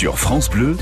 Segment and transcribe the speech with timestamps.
[0.00, 0.78] Sur France Bleu,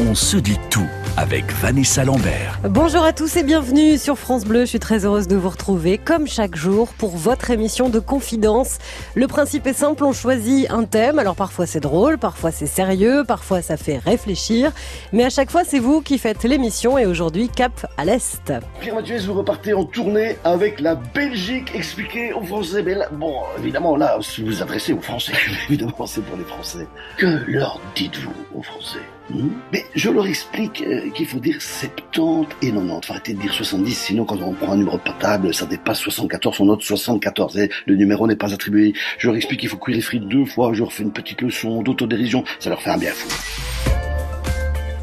[0.00, 0.86] on se dit tout
[1.16, 2.60] avec Vanessa Lambert.
[2.62, 4.60] Bonjour à tous et bienvenue sur France Bleu.
[4.60, 8.78] Je suis très heureuse de vous retrouver comme chaque jour pour votre émission de confidence.
[9.16, 11.18] Le principe est simple, on choisit un thème.
[11.18, 14.70] Alors parfois c'est drôle, parfois c'est sérieux, parfois ça fait réfléchir.
[15.12, 18.52] Mais à chaque fois c'est vous qui faites l'émission et aujourd'hui cap à l'Est.
[18.80, 21.72] Pierre Mathieu, vous repartez en tournée avec la Belgique.
[21.74, 22.82] Expliquez aux Français.
[22.84, 25.32] Mais là, bon, évidemment, là, si vous vous adressez aux Français,
[25.68, 26.86] évidemment c'est pour les Français.
[27.16, 29.00] Que leur dites-vous aux Français?
[29.72, 31.84] Mais je leur explique euh, qu'il faut dire 70
[32.62, 33.06] et 90.
[33.06, 36.00] Faut arrêter de dire 70, sinon quand on prend un numéro de portable, ça dépasse
[36.00, 37.58] 74, on note 74.
[37.58, 38.94] Et le numéro n'est pas attribué.
[39.18, 40.72] Je leur explique qu'il faut cuire les frites deux fois.
[40.72, 42.44] Je leur fais une petite leçon d'autodérision.
[42.58, 43.28] Ça leur fait un bien fou.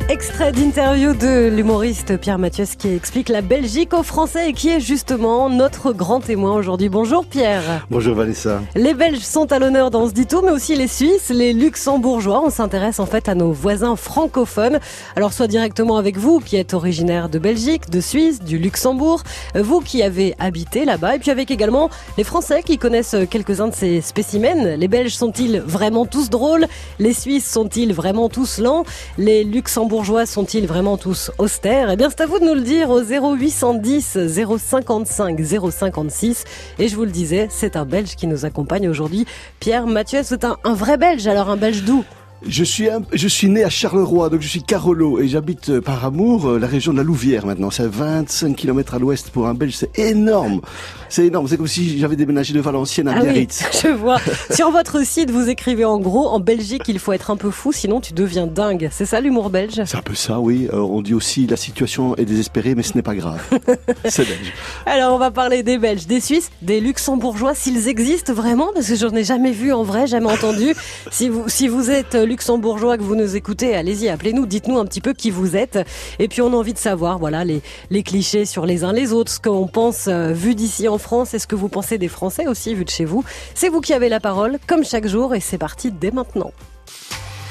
[0.08, 4.80] Extrait d'interview de l'humoriste Pierre Mathieu qui explique la Belgique aux Français et qui est
[4.80, 6.90] justement notre grand témoin aujourd'hui.
[6.90, 7.88] Bonjour Pierre.
[7.90, 8.62] Bonjour Vanessa.
[8.76, 12.44] Les Belges sont à l'honneur dans ce dit mais aussi les Suisses, les Luxembourgeois.
[12.46, 14.80] On s'intéresse en fait à nos voisins francophones.
[15.16, 19.24] Alors soit directement avec vous qui êtes originaire de Belgique, de Suisse, du Luxembourg,
[19.56, 23.76] vous qui avez habité là-bas, et puis avec également les Français qui connaissent quelques-uns de
[23.76, 24.76] ces spécimens.
[24.78, 26.68] Les Belges sont-ils vraiment tous drôles?
[27.00, 28.84] Les Suisses sont-ils vraiment tous lents?
[29.18, 31.90] Les Luxembourgeois bourgeois sont-ils vraiment tous austères?
[31.90, 34.18] Eh bien, c'est à vous de nous le dire au 0810
[34.58, 35.40] 055
[35.72, 36.44] 056.
[36.80, 39.26] Et je vous le disais, c'est un Belge qui nous accompagne aujourd'hui.
[39.62, 42.04] Pierre Mathieu, c'est un, un vrai Belge, alors un Belge doux.
[42.44, 45.82] Je suis, un, je suis né à Charleroi, donc je suis Carolo et j'habite euh,
[45.82, 47.72] par amour euh, la région de la Louvière maintenant.
[47.72, 50.62] C'est 25 km à l'ouest pour un Belge, c'est énorme.
[51.10, 53.64] C'est énorme, c'est comme si j'avais déménagé de Valenciennes à Ah oui, Biarritz.
[53.84, 54.18] je vois.
[54.52, 57.72] Sur votre site, vous écrivez en gros, en Belgique, il faut être un peu fou,
[57.72, 58.90] sinon tu deviens dingue.
[58.92, 59.82] C'est ça l'humour belge?
[59.86, 60.68] C'est un peu ça, oui.
[60.74, 63.42] Euh, on dit aussi la situation est désespérée, mais ce n'est pas grave.
[64.06, 64.54] c'est belge.
[64.86, 68.96] Alors on va parler des Belges, des Suisses, des Luxembourgeois, s'ils existent vraiment, parce que
[68.96, 70.76] j'en ai jamais vu en vrai, jamais entendu.
[71.12, 75.02] Si vous, si vous êtes luxembourgeois, que vous nous écoutez, allez-y, appelez-nous, dites-nous un petit
[75.02, 75.80] peu qui vous êtes.
[76.20, 77.62] Et puis on a envie de savoir, voilà, les,
[78.04, 81.40] clichés sur les uns les autres, ce qu'on pense euh, vu d'ici en France, et
[81.40, 83.24] ce que vous pensez des Français aussi vu de chez vous.
[83.54, 86.52] C'est vous qui avez la parole, comme chaque jour, et c'est parti dès maintenant.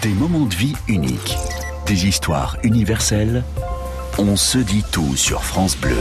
[0.03, 1.37] Des moments de vie uniques,
[1.87, 3.43] des histoires universelles.
[4.19, 5.97] On se dit tout sur France Bleu.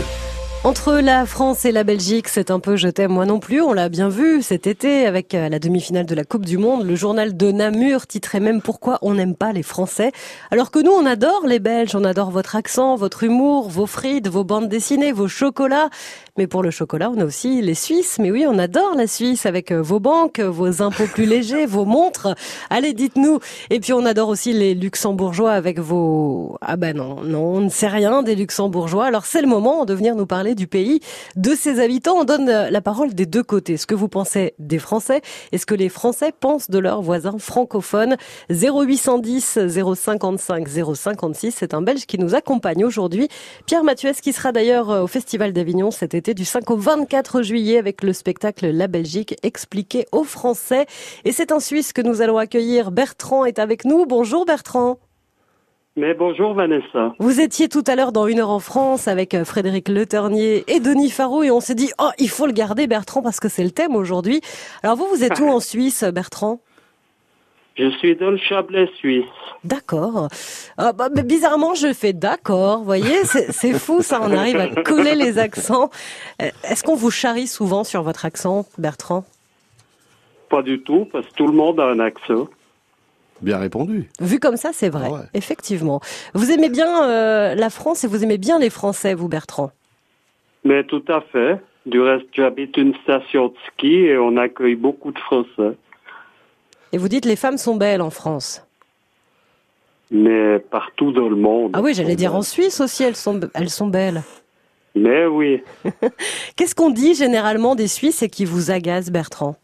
[0.66, 3.62] Entre la France et la Belgique, c'est un peu je t'aime moi non plus.
[3.62, 6.86] On l'a bien vu cet été avec euh, la demi-finale de la Coupe du Monde.
[6.86, 10.14] Le journal de Namur titrait même pourquoi on n'aime pas les Français.
[10.52, 14.30] Alors que nous, on adore les Belges, on adore votre accent, votre humour, vos frites,
[14.30, 15.90] vos bandes dessinées, vos chocolats.
[16.38, 18.18] Mais pour le chocolat, on a aussi les Suisses.
[18.18, 21.84] Mais oui, on adore la Suisse avec euh, vos banques, vos impôts plus légers, vos
[21.84, 22.36] montres.
[22.70, 23.40] Allez, dites-nous.
[23.70, 26.58] Et puis on adore aussi les Luxembourgeois avec vos...
[26.62, 29.08] Ah ben non, non, on ne sait rien des Luxembourgeois.
[29.08, 31.00] Alors c'est le moment de venir nous parler du pays,
[31.36, 32.16] de ses habitants.
[32.18, 33.78] On donne euh, la parole des deux côtés.
[33.78, 35.22] Ce que vous pensez des Français
[35.52, 38.18] et ce que les Français pensent de leurs voisins francophones.
[38.50, 39.60] 0810
[39.96, 41.56] 055 056.
[41.56, 43.28] C'est un Belge qui nous accompagne aujourd'hui.
[43.66, 47.42] Pierre Mathieu, qui sera d'ailleurs euh, au Festival d'Avignon cet été du 5 au 24
[47.42, 50.86] juillet avec le spectacle La Belgique expliqué aux Français?
[51.26, 52.92] Et c'est un Suisse que nous allons accueillir.
[52.92, 54.06] Bertrand est avec nous.
[54.06, 54.98] Bonjour Bertrand.
[55.96, 57.14] Mais bonjour Vanessa.
[57.20, 60.80] Vous étiez tout à l'heure dans Une heure en France avec euh, Frédéric Leternier et
[60.80, 63.64] Denis Farou et on s'est dit, oh, il faut le garder Bertrand parce que c'est
[63.64, 64.42] le thème aujourd'hui.
[64.82, 66.60] Alors vous, vous êtes où en Suisse, Bertrand?
[67.76, 69.26] Je suis dans le Chablais suisse.
[69.64, 70.30] D'accord.
[70.78, 72.80] Ah, bah, bizarrement, je fais d'accord.
[72.80, 74.20] Vous voyez, c'est c'est fou ça.
[74.22, 75.90] On arrive à coller les accents.
[76.42, 79.26] Euh, Est-ce qu'on vous charrie souvent sur votre accent, Bertrand?
[80.50, 82.48] Pas du tout, parce que tout le monde a un accent.
[83.44, 84.10] Bien répondu.
[84.22, 85.08] Vu comme ça, c'est vrai.
[85.10, 85.20] Ah ouais.
[85.34, 86.00] Effectivement.
[86.34, 89.72] Vous aimez bien euh, la France et vous aimez bien les Français, vous, Bertrand?
[90.64, 91.60] Mais tout à fait.
[91.86, 95.76] Du reste, j'habite une station de ski et on accueille beaucoup de Français.
[96.94, 98.66] Et vous dites les femmes sont belles en France.
[100.10, 101.72] Mais partout dans le monde.
[101.74, 104.22] Ah oui, j'allais dire en Suisse aussi, elles sont, elles sont belles.
[104.96, 105.62] Mais oui.
[106.56, 109.56] Qu'est-ce qu'on dit généralement des Suisses et qui vous agace, Bertrand?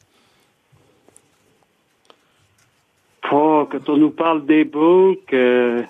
[3.31, 5.81] Oh, quand on nous parle des boucs euh,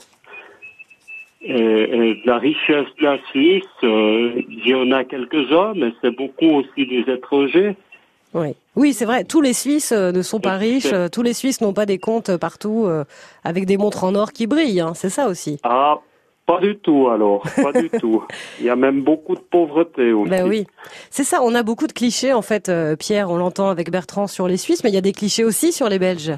[1.41, 5.91] et, et de la richesse de la Suisse, euh, il y en a quelques-uns, mais
[6.01, 7.75] c'est beaucoup aussi des étrangers.
[8.33, 9.23] Oui, oui, c'est vrai.
[9.23, 10.91] Tous les Suisses euh, ne sont pas riches.
[10.93, 13.03] euh, Tous les Suisses n'ont pas des comptes partout euh,
[13.43, 14.81] avec des montres en or qui brillent.
[14.81, 15.59] hein, C'est ça aussi.
[15.63, 15.97] Ah,
[16.45, 18.23] pas du tout alors, pas du tout.
[18.59, 20.29] Il y a même beaucoup de pauvreté aussi.
[20.29, 20.67] Ben oui,
[21.09, 21.39] c'est ça.
[21.41, 23.31] On a beaucoup de clichés en fait, euh, Pierre.
[23.31, 25.89] On l'entend avec Bertrand sur les Suisses, mais il y a des clichés aussi sur
[25.89, 26.33] les Belges.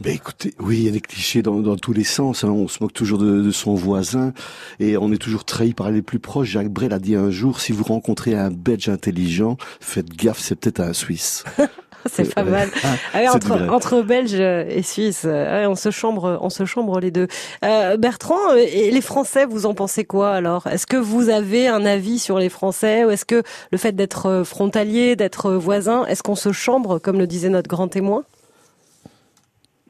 [0.00, 2.44] Ben écoutez, oui, il y a des clichés dans, dans tous les sens.
[2.44, 2.50] hein.
[2.50, 4.32] On se moque toujours de, de son voisin
[4.78, 6.48] et on est toujours trahi par les plus proches.
[6.50, 10.54] Jacques Brel a dit un jour, si vous rencontrez un Belge intelligent, faites gaffe, c'est
[10.54, 11.42] peut-être un Suisse.
[12.06, 12.68] c'est pas mal.
[12.84, 17.10] Ah, Ah entre, entre Belges et Suisses, euh, on se chambre, on se chambre les
[17.10, 17.26] deux.
[17.64, 20.68] Euh, Bertrand, euh, et les Français, vous en pensez quoi alors?
[20.68, 23.42] Est-ce que vous avez un avis sur les Français ou est-ce que
[23.72, 27.48] le fait d'être euh, frontalier, d'être euh, voisin, est-ce qu'on se chambre comme le disait
[27.48, 28.22] notre grand témoin?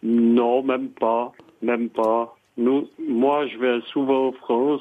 [0.03, 2.37] Non, même pas, même pas.
[2.57, 4.81] Nous, moi, je vais souvent en France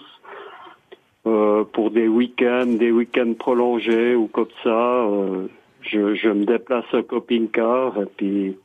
[1.25, 4.69] euh, pour des week-ends, des week-ends prolongés ou comme ça.
[4.69, 5.47] euh,
[5.81, 8.57] je, je me déplace en camping-car et puis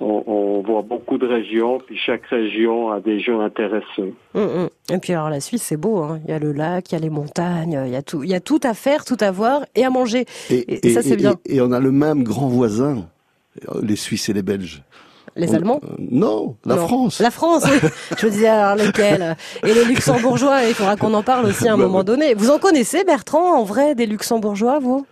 [0.00, 1.80] on, on voit beaucoup de régions.
[1.84, 4.12] Puis chaque région a des gens intéressants.
[4.34, 4.68] Hum, hum.
[4.92, 5.98] Et puis alors la Suisse, c'est beau.
[5.98, 6.20] Hein.
[6.24, 8.30] Il y a le lac, il y a les montagnes, il y a tout, il
[8.30, 10.24] y a tout à faire, tout à voir et à manger.
[10.50, 11.34] Et- et ça, c'est bien.
[11.46, 13.06] Et, on a le même grand voisin,
[13.82, 14.82] les Suisses et les Belges.
[15.38, 16.86] Les Allemands euh, Non, la Non.
[16.86, 17.20] France.
[17.20, 17.88] La France, oui.
[18.18, 19.36] Je me disais alors lesquels?
[19.64, 22.04] Et les Luxembourgeois, il faudra qu'on en parle aussi à un Bah, moment bah.
[22.04, 22.34] donné.
[22.34, 25.06] Vous en connaissez, Bertrand, en vrai, des Luxembourgeois, vous?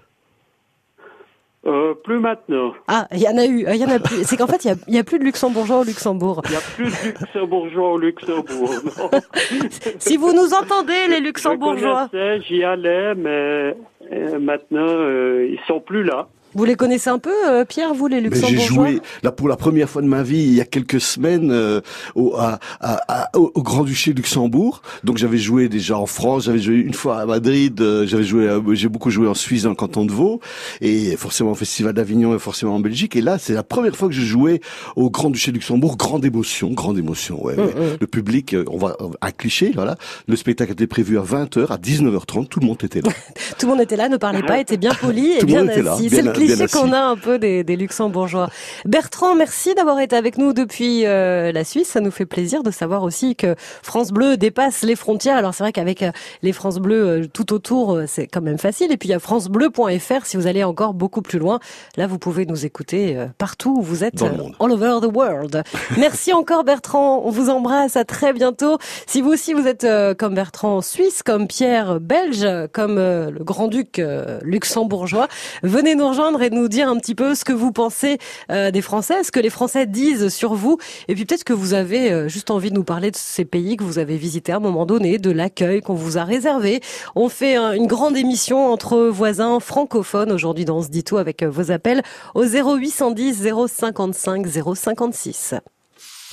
[1.67, 2.75] Euh, plus maintenant.
[2.87, 4.23] Ah, il y en a eu, il y en a plus.
[4.25, 6.43] C'est qu'en fait, il y a, plus de Luxembourgeois au Luxembourg.
[6.44, 8.70] Il n'y a plus de luxembourgeois au Luxembourg.
[8.84, 9.11] non.
[9.99, 13.76] Si vous nous entendez, les Luxembourgeois, Je j'y allais, mais
[14.12, 16.28] euh, maintenant, euh, ils sont plus là.
[16.56, 19.48] Vous les connaissez un peu, euh, Pierre, vous, les Mais j'ai Luxembourgeois joué là pour
[19.48, 21.80] la première fois de ma vie il y a quelques semaines euh,
[22.14, 24.82] au, à, à- au, au Grand-Duché de Luxembourg.
[25.04, 28.48] Donc j'avais joué déjà en France, j'avais joué une fois à Madrid, euh, j'avais joué,
[28.48, 30.40] à- j'ai beaucoup joué en Suisse dans le canton de Vaud
[30.80, 33.16] et forcément au Festival d'Avignon et forcément en Belgique.
[33.16, 34.60] Et là c'est la première fois que je jouais
[34.96, 35.96] au Grand-Duché de Luxembourg.
[35.96, 37.44] Grande émotion, grande émotion.
[37.44, 37.64] Ouais, ouais.
[37.66, 39.96] Mm, Le public, euh, on va un cliché, voilà.
[40.26, 43.10] Le spectacle était prévu à 20h, à 19h30, tout le monde était là.
[43.58, 45.60] Tout le monde était là, ne parlait pas, était bien poli et Tout le bien
[45.62, 46.10] monde était là, assis.
[46.10, 46.72] C'est le cliché assis.
[46.72, 48.48] qu'on a un peu des, des Luxembourgeois.
[48.84, 51.88] Bertrand, merci d'avoir été avec nous depuis euh, la Suisse.
[51.88, 55.37] Ça nous fait plaisir de savoir aussi que France Bleu dépasse les frontières.
[55.37, 56.10] Alors c'est vrai qu'avec euh,
[56.43, 58.93] les France Bleu euh, tout autour, euh, c'est quand même facile.
[58.93, 61.60] Et puis il y a francebleu.fr si vous allez encore beaucoup plus loin.
[61.96, 65.62] Là, vous pouvez nous écouter partout où vous êtes, all over the world.
[65.99, 67.22] Merci encore Bertrand.
[67.25, 67.96] On vous embrasse.
[67.96, 68.78] À très bientôt.
[69.06, 73.44] Si vous aussi vous êtes euh, comme Bertrand suisse, comme Pierre belge, comme euh, le
[73.44, 75.28] grand-duc euh, luxembourgeois,
[75.62, 78.19] venez nous rejoindre et nous dire un petit peu ce que vous pensez
[78.50, 80.78] euh, des Français, ce que les Français disent sur vous.
[81.08, 83.76] Et puis peut-être que vous avez euh, juste envie de nous parler de ces pays
[83.76, 86.81] que vous avez visités à un moment donné, de l'accueil qu'on vous a réservé.
[87.14, 91.43] On fait une grande émission entre voisins francophones aujourd'hui dans On se dit tout avec
[91.43, 92.02] euh, vos appels
[92.34, 95.55] au 0810 055 056.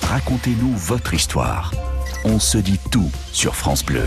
[0.00, 1.72] Racontez-nous votre histoire.
[2.24, 4.04] On se dit tout sur France Bleu.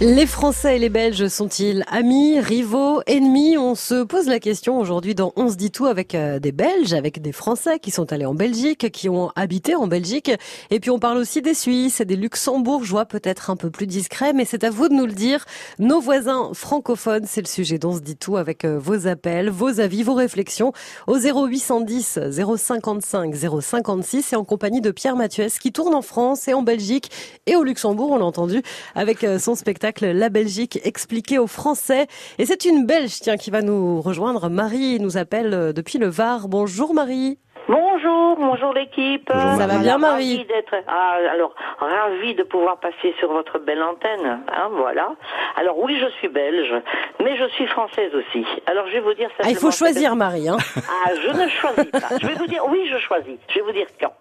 [0.00, 3.58] Les Français et les Belges sont-ils amis, rivaux, ennemis?
[3.58, 6.92] On se pose la question aujourd'hui dans On se dit tout avec euh, des Belges,
[6.92, 10.30] avec des Français qui sont allés en Belgique, qui ont habité en Belgique.
[10.70, 14.32] Et puis on parle aussi des Suisses et des Luxembourgeois, peut-être un peu plus discrets,
[14.32, 15.44] mais c'est à vous de nous le dire.
[15.80, 19.80] Nos voisins francophones, c'est le sujet d'On se dit tout avec euh, vos appels, vos
[19.80, 20.72] avis, vos réflexions
[21.08, 26.54] au 0810 055 056 et en compagnie de Pierre Mathieu qui tourne en France et
[26.54, 27.10] en Belgique
[27.46, 28.62] et au Luxembourg, on l'a entendu,
[28.94, 32.08] avec euh, son spectacle La Belgique expliqué aux Français.
[32.38, 34.50] Et c'est une Belge, tiens, qui va nous rejoindre.
[34.50, 36.46] Marie nous appelle euh, depuis le Var.
[36.48, 37.38] Bonjour Marie.
[37.68, 39.30] Bonjour, bonjour l'équipe.
[39.32, 43.82] Ça va bien, Marie Ravi d'être, ah, alors, ravi de pouvoir passer sur votre belle
[43.82, 45.14] antenne, hein, voilà.
[45.56, 46.74] Alors oui, je suis belge,
[47.22, 48.46] mais je suis française aussi.
[48.66, 50.48] Alors je vais vous dire Ah, il faut choisir Marie.
[50.48, 50.56] Hein.
[50.76, 52.18] Ah, je ne choisis pas.
[52.20, 53.38] Je vais vous dire, oui, je choisis.
[53.48, 54.14] Je vais vous dire quand.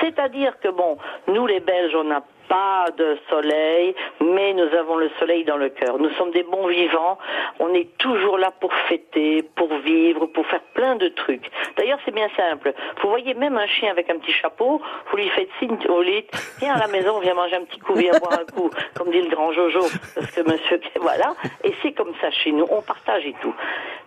[0.00, 0.96] C'est-à-dire que bon,
[1.26, 5.68] nous les Belges, on n'a pas de soleil, mais nous avons le soleil dans le
[5.68, 5.98] cœur.
[5.98, 7.18] Nous sommes des bons vivants.
[7.58, 11.50] On est toujours là pour fêter, pour vivre, pour faire plein de trucs.
[11.76, 12.72] D'ailleurs, c'est bien simple.
[13.02, 16.24] Vous voyez même un chien avec un petit chapeau, vous lui faites signe au lit,
[16.58, 19.20] viens à la maison, viens manger un petit coup, viens boire un coup, comme dit
[19.20, 21.34] le grand Jojo, parce que monsieur, voilà.
[21.64, 23.54] Et c'est comme ça chez nous, on partage et tout.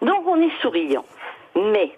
[0.02, 1.06] Donc on est souriant.
[1.56, 1.92] Mais,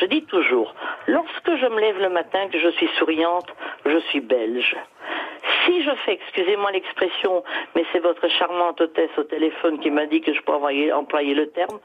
[0.00, 0.74] je dis toujours,
[1.06, 3.52] lorsque je me lève le matin, que je suis souriante,
[3.84, 4.76] je suis belge.
[5.66, 7.42] Si je fais, excusez-moi l'expression,
[7.74, 11.34] mais c'est votre charmante hôtesse au téléphone qui m'a dit que je peux envoyer- employer
[11.34, 11.78] le terme,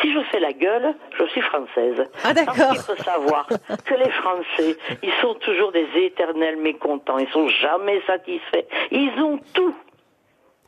[0.00, 2.10] si je fais la gueule, je suis française.
[2.24, 2.54] Ah, d'accord.
[2.54, 3.46] Qu'il faut savoir
[3.84, 9.38] que les Français, ils sont toujours des éternels mécontents, ils sont jamais satisfaits, ils ont
[9.54, 9.74] tout,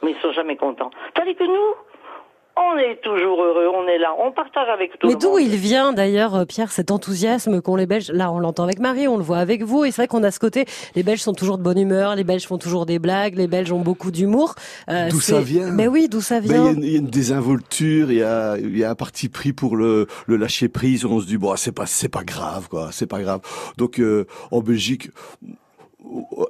[0.02, 0.90] mais ils sont jamais contents.
[1.14, 1.74] Tandis que nous,
[2.56, 5.92] on est toujours heureux, on est là, on partage avec tout Mais d'où il vient
[5.92, 8.10] d'ailleurs, euh, Pierre, cet enthousiasme qu'ont les Belges?
[8.10, 10.30] Là, on l'entend avec Marie, on le voit avec vous, et c'est vrai qu'on a
[10.30, 10.64] ce côté.
[10.94, 13.72] Les Belges sont toujours de bonne humeur, les Belges font toujours des blagues, les Belges
[13.72, 14.54] ont beaucoup d'humour.
[14.88, 15.70] Euh, D'où ça vient?
[15.70, 18.18] Mais oui, d'où ça Ben, il, y a vient il y a une désinvolture, il
[18.18, 21.04] y a, il y a un parti pris pour le, le lâcher prise.
[21.04, 23.40] On se dit bon, c'est pas, c'est pas grave, quoi, c'est pas grave.
[23.76, 25.10] Donc euh, en Belgique,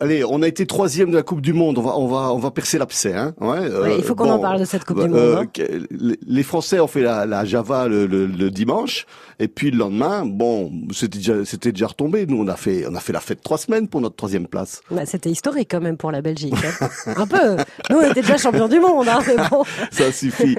[0.00, 1.78] allez, on a été troisième de la Coupe du Monde.
[1.78, 3.14] On va, on va, on va percer l'abcès.
[3.14, 5.62] Hein ouais, Ouais, il faut qu'on en parle de cette Coupe du Monde, euh, hein.
[5.90, 9.06] les- Les Français ont fait la, la Java le, le- le dimanche,
[9.38, 12.26] et puis le lendemain, bon, c'était déjà, c'était déjà retombé.
[12.26, 14.82] Nous, on a fait, on a fait la fête trois semaines pour notre troisième place.
[14.90, 16.54] Bah, C'était historique quand même pour la Belgique.
[16.80, 16.88] hein.
[17.16, 17.56] Un peu.
[17.90, 19.08] Nous, on était déjà champions du monde.
[19.08, 19.64] Hein, mais bon.
[19.90, 20.56] Ça suffit.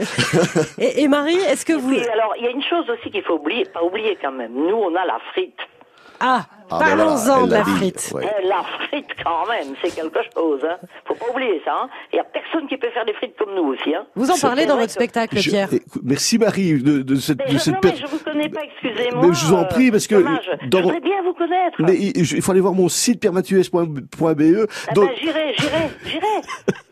[0.79, 1.89] et, et Marie, est-ce que vous...
[1.89, 4.53] Oui, alors, il y a une chose aussi qu'il faut oublier, pas oublier quand même.
[4.53, 5.57] Nous, on a la frite.
[6.19, 8.11] Ah, Ah, parlons-en voilà, de la frite.
[8.13, 8.25] ouais.
[8.43, 10.59] Eh, la frite, quand même, c'est quelque chose.
[10.69, 10.77] Hein.
[11.05, 11.71] Faut pas oublier ça.
[11.83, 11.89] hein.
[12.11, 13.95] Il y a personne qui peut faire des frites comme nous aussi.
[13.95, 14.05] Hein.
[14.15, 15.69] Vous en parlez dans votre que- spectacle, Je- Pierre.
[16.03, 18.61] merci Marie de, de cette, Mais de je, cette non, mais je vous connais pas,
[18.63, 19.27] excusez-moi.
[19.27, 20.51] Mais je vous en prie, parce que euh, dommage.
[20.69, 21.75] dans- Je voudrais bien vous connaître.
[21.79, 24.67] Mais il, faut aller voir mon site pierremathieues.be.
[24.89, 26.41] Ah Donc, ben, j'irai, j'irai, j'irai.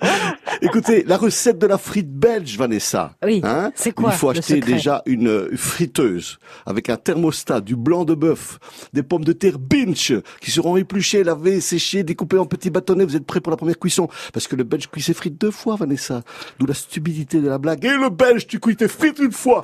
[0.62, 3.16] écoutez, la recette de la frite belge, Vanessa.
[3.24, 8.06] Oui, Hein c'est quoi, Il faut acheter déjà une friteuse avec un thermostat, du blanc
[8.06, 8.60] de bœuf,
[8.94, 13.06] des pommes de terre binch qui seront épluchées, lavées, séchées, découpées en petits bâtonnets.
[13.06, 14.08] Vous êtes prêts pour la première cuisson?
[14.34, 16.22] Parce que le belge cuit ses frites deux fois, Vanessa.
[16.60, 17.84] D'où la stupidité de la blague.
[17.86, 19.62] Et le belge, tu cuis tes frites une fois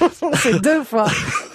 [0.34, 1.06] C'est deux fois.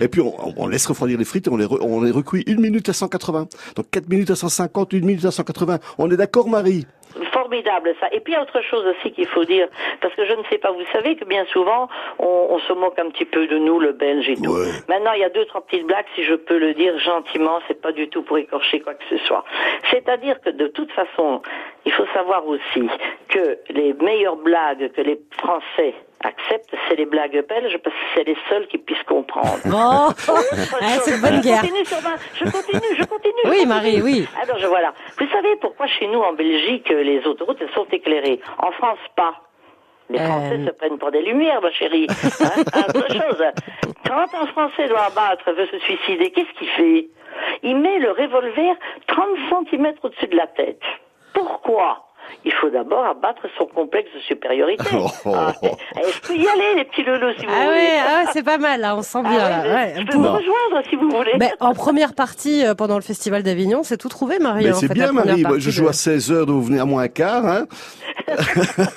[0.00, 2.42] Et puis on, on laisse refroidir les frites et on les, re- on les recuit
[2.46, 3.46] une minute à 180.
[3.76, 5.78] Donc 4 minutes à 150, une minute à 180.
[5.98, 6.86] On est d'accord, Marie?
[7.32, 8.06] Formidable ça.
[8.12, 9.66] Et puis il y a autre chose aussi qu'il faut dire,
[10.02, 12.98] parce que je ne sais pas, vous savez que bien souvent on, on se moque
[12.98, 14.52] un petit peu de nous, le Belge et tout.
[14.52, 14.66] Ouais.
[14.88, 17.80] Maintenant il y a deux trois petites blagues, si je peux le dire gentiment, c'est
[17.80, 19.44] pas du tout pour écorcher quoi que ce soit.
[19.90, 21.40] C'est-à-dire que de toute façon,
[21.86, 22.88] il faut savoir aussi
[23.28, 25.94] que les meilleures blagues que les Français
[26.24, 29.58] acceptent, c'est les blagues belges, parce que c'est les seuls qui puissent comprendre.
[29.66, 30.12] Oh,
[30.80, 31.60] Ah, c'est une bonne je guerre.
[31.60, 33.32] Continue sur ma- Je continue, je continue.
[33.44, 33.66] je Oui, continue.
[33.66, 34.28] Marie, oui.
[34.42, 34.92] Alors, je, voilà.
[35.18, 38.40] Vous savez pourquoi chez nous, en Belgique, les autoroutes elles sont éclairées?
[38.58, 39.34] En France, pas.
[40.10, 40.24] Les Euh.
[40.26, 42.06] Français se prennent pour des lumières, ma chérie.
[42.40, 43.42] Hein Autre chose.
[44.06, 47.08] Quand un Français doit abattre, veut se suicider, qu'est-ce qu'il fait?
[47.62, 48.74] Il met le revolver
[49.06, 50.80] 30 cm au-dessus de la tête.
[51.34, 52.07] Pourquoi?
[52.44, 54.84] Il faut d'abord abattre son complexe de supériorité.
[54.94, 55.32] Oh.
[55.34, 57.76] Ah, et je peux y aller, les petits loulous, si vous Ah voulez.
[57.76, 59.38] ouais, ah ouais, c'est pas mal, là, on sent Ah bien.
[59.38, 59.94] ouais, là, je- ouais.
[60.00, 61.32] je peux vous rejoindre, si vous voulez.
[61.38, 64.64] Ben, en première partie, euh, pendant le festival d'Avignon, c'est tout trouvé, Marie.
[64.64, 65.42] Mais en c'est fait, bien, Marie.
[65.42, 67.44] Moi, je joue de- à 16 heures, donc vous venez à moins un quart.
[67.46, 67.66] Hein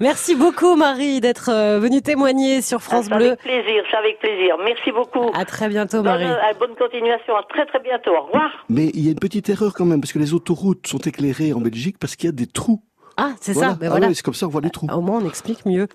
[0.00, 3.26] Merci beaucoup, Marie, d'être euh, venue témoigner sur France Ah, Bleu.
[3.28, 4.56] Avec plaisir, c'est avec plaisir.
[4.64, 5.30] Merci beaucoup.
[5.34, 6.24] À très bientôt, Bonne, Marie.
[6.24, 7.36] euh, bonne continuation.
[7.36, 8.12] À très très bientôt.
[8.16, 8.50] Au revoir.
[8.68, 11.52] Mais il y a une petite erreur quand même, parce que les autoroutes sont éclairées
[11.52, 12.82] en Belgique parce qu'il y a des trous.
[13.18, 13.70] Ah, c'est Voilà.
[13.72, 13.74] ça.
[13.76, 14.14] Ben ah voilà.
[14.14, 14.86] c'est comme ça, on voit les trous.
[14.90, 15.86] Au moins, on explique mieux.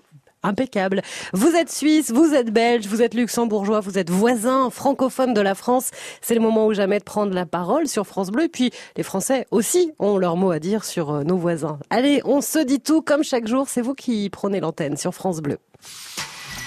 [0.42, 1.02] Impeccable.
[1.34, 5.54] Vous êtes suisse, vous êtes belge, vous êtes luxembourgeois, vous êtes voisin francophone de la
[5.54, 5.90] France.
[6.22, 8.44] C'est le moment ou jamais de prendre la parole sur France Bleu.
[8.44, 11.78] Et puis, les Français aussi ont leur mot à dire sur euh, nos voisins.
[11.90, 13.68] Allez, on se dit tout comme chaque jour.
[13.68, 15.58] C'est vous qui prenez l'antenne sur France Bleu.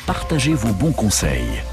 [0.05, 1.63] Partagez vos bons conseils.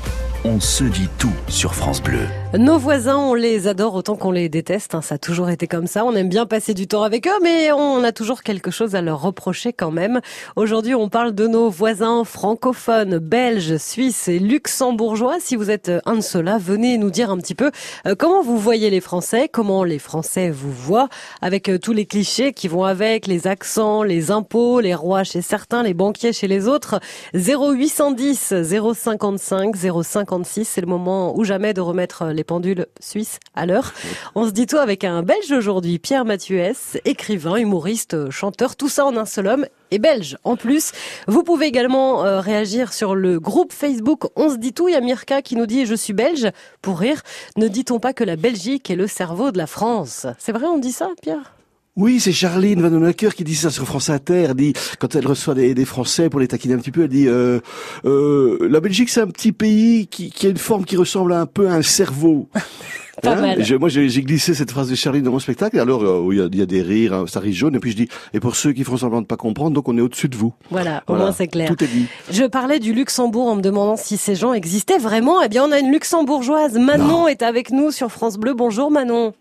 [0.42, 2.20] On se dit tout sur France Bleu.
[2.58, 4.94] Nos voisins, on les adore autant qu'on les déteste.
[4.94, 5.02] hein.
[5.02, 6.02] Ça a toujours été comme ça.
[6.06, 9.02] On aime bien passer du temps avec eux, mais on a toujours quelque chose à
[9.02, 10.22] leur reprocher quand même.
[10.56, 15.36] Aujourd'hui, on parle de nos voisins francophones, belges, suisses et luxembourgeois.
[15.40, 17.70] Si vous êtes un de ceux-là, venez nous dire un petit peu
[18.06, 21.10] euh, comment vous voyez les Français, comment les Français vous voient,
[21.42, 25.42] avec euh, tous les clichés qui vont avec, les accents, les impôts, les rois chez
[25.42, 26.98] certains, les banquiers chez les autres.
[27.34, 33.92] 0810 055 056, c'est le moment ou jamais de remettre les pendules suisses à l'heure.
[34.34, 39.04] On se dit tout avec un Belge aujourd'hui, Pierre Mathieuès, écrivain, humoriste, chanteur, tout ça
[39.04, 40.92] en un seul homme et belge en plus.
[41.26, 44.88] Vous pouvez également euh, réagir sur le groupe Facebook On se dit tout.
[44.88, 46.50] Il y a Mirka qui nous dit je suis belge.
[46.82, 47.22] Pour rire,
[47.56, 50.26] ne dit-on pas que la Belgique est le cerveau de la France?
[50.38, 51.54] C'est vrai, on dit ça, Pierre?
[51.96, 54.46] Oui, c'est Charline Van Honacker qui dit ça sur France Inter.
[54.48, 57.08] Elle dit, quand elle reçoit des, des Français pour les taquiner un petit peu, elle
[57.08, 57.58] dit euh,
[58.04, 61.46] euh, la Belgique c'est un petit pays qui, qui a une forme qui ressemble un
[61.46, 62.48] peu à un cerveau.
[63.22, 63.62] Pas mal.
[63.62, 65.76] Je- moi j'ai glissé cette phrase de Charline dans mon spectacle.
[65.76, 67.74] Et alors euh, il y, a, il y a des rires, hein, ça rit jaune.
[67.74, 69.98] Et puis je dis, et pour ceux qui font semblant de pas comprendre, donc on
[69.98, 70.54] est au-dessus de vous.
[70.70, 71.68] Voilà, au moins c'est clair.
[71.68, 72.06] Tout est dit.
[72.30, 75.42] Je parlais du Luxembourg en me demandant si ces gens existaient vraiment.
[75.42, 76.78] Eh bien, on a une luxembourgeoise.
[76.78, 78.54] Manon est avec nous sur France Bleu.
[78.54, 79.34] Bonjour Manon.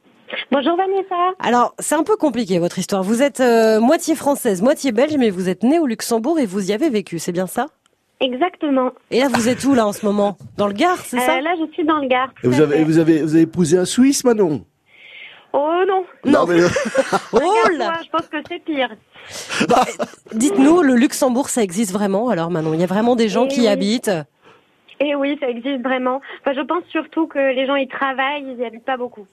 [0.52, 1.16] Bonjour Vanessa.
[1.40, 3.04] Alors, c'est un peu compliqué votre histoire.
[3.04, 6.70] Vous êtes euh, moitié française, moitié belge, mais vous êtes née au Luxembourg et vous
[6.70, 7.68] y avez vécu, c'est bien ça?
[8.20, 8.92] Exactement.
[9.12, 10.38] Et là, vous êtes où là en ce moment?
[10.58, 11.38] Dans le Gard, c'est ça?
[11.38, 12.30] Euh, là, je suis dans le Gard.
[12.44, 12.84] Et vous avez, fait.
[12.84, 14.66] vous avez, vous avez épousé un Suisse, Manon?
[15.54, 16.04] Oh non.
[16.26, 16.46] Non.
[16.46, 16.60] mais,
[17.34, 17.40] Oh
[17.78, 18.90] là je pense que c'est pire.
[20.34, 22.74] Dites-nous, le Luxembourg, ça existe vraiment alors Manon?
[22.74, 23.68] Il y a vraiment des gens Eh qui y oui.
[23.70, 24.12] habitent?
[25.00, 26.20] Et oui, ça existe vraiment.
[26.42, 29.26] Enfin, je pense surtout que les gens y travaillent, ils y habitent pas beaucoup.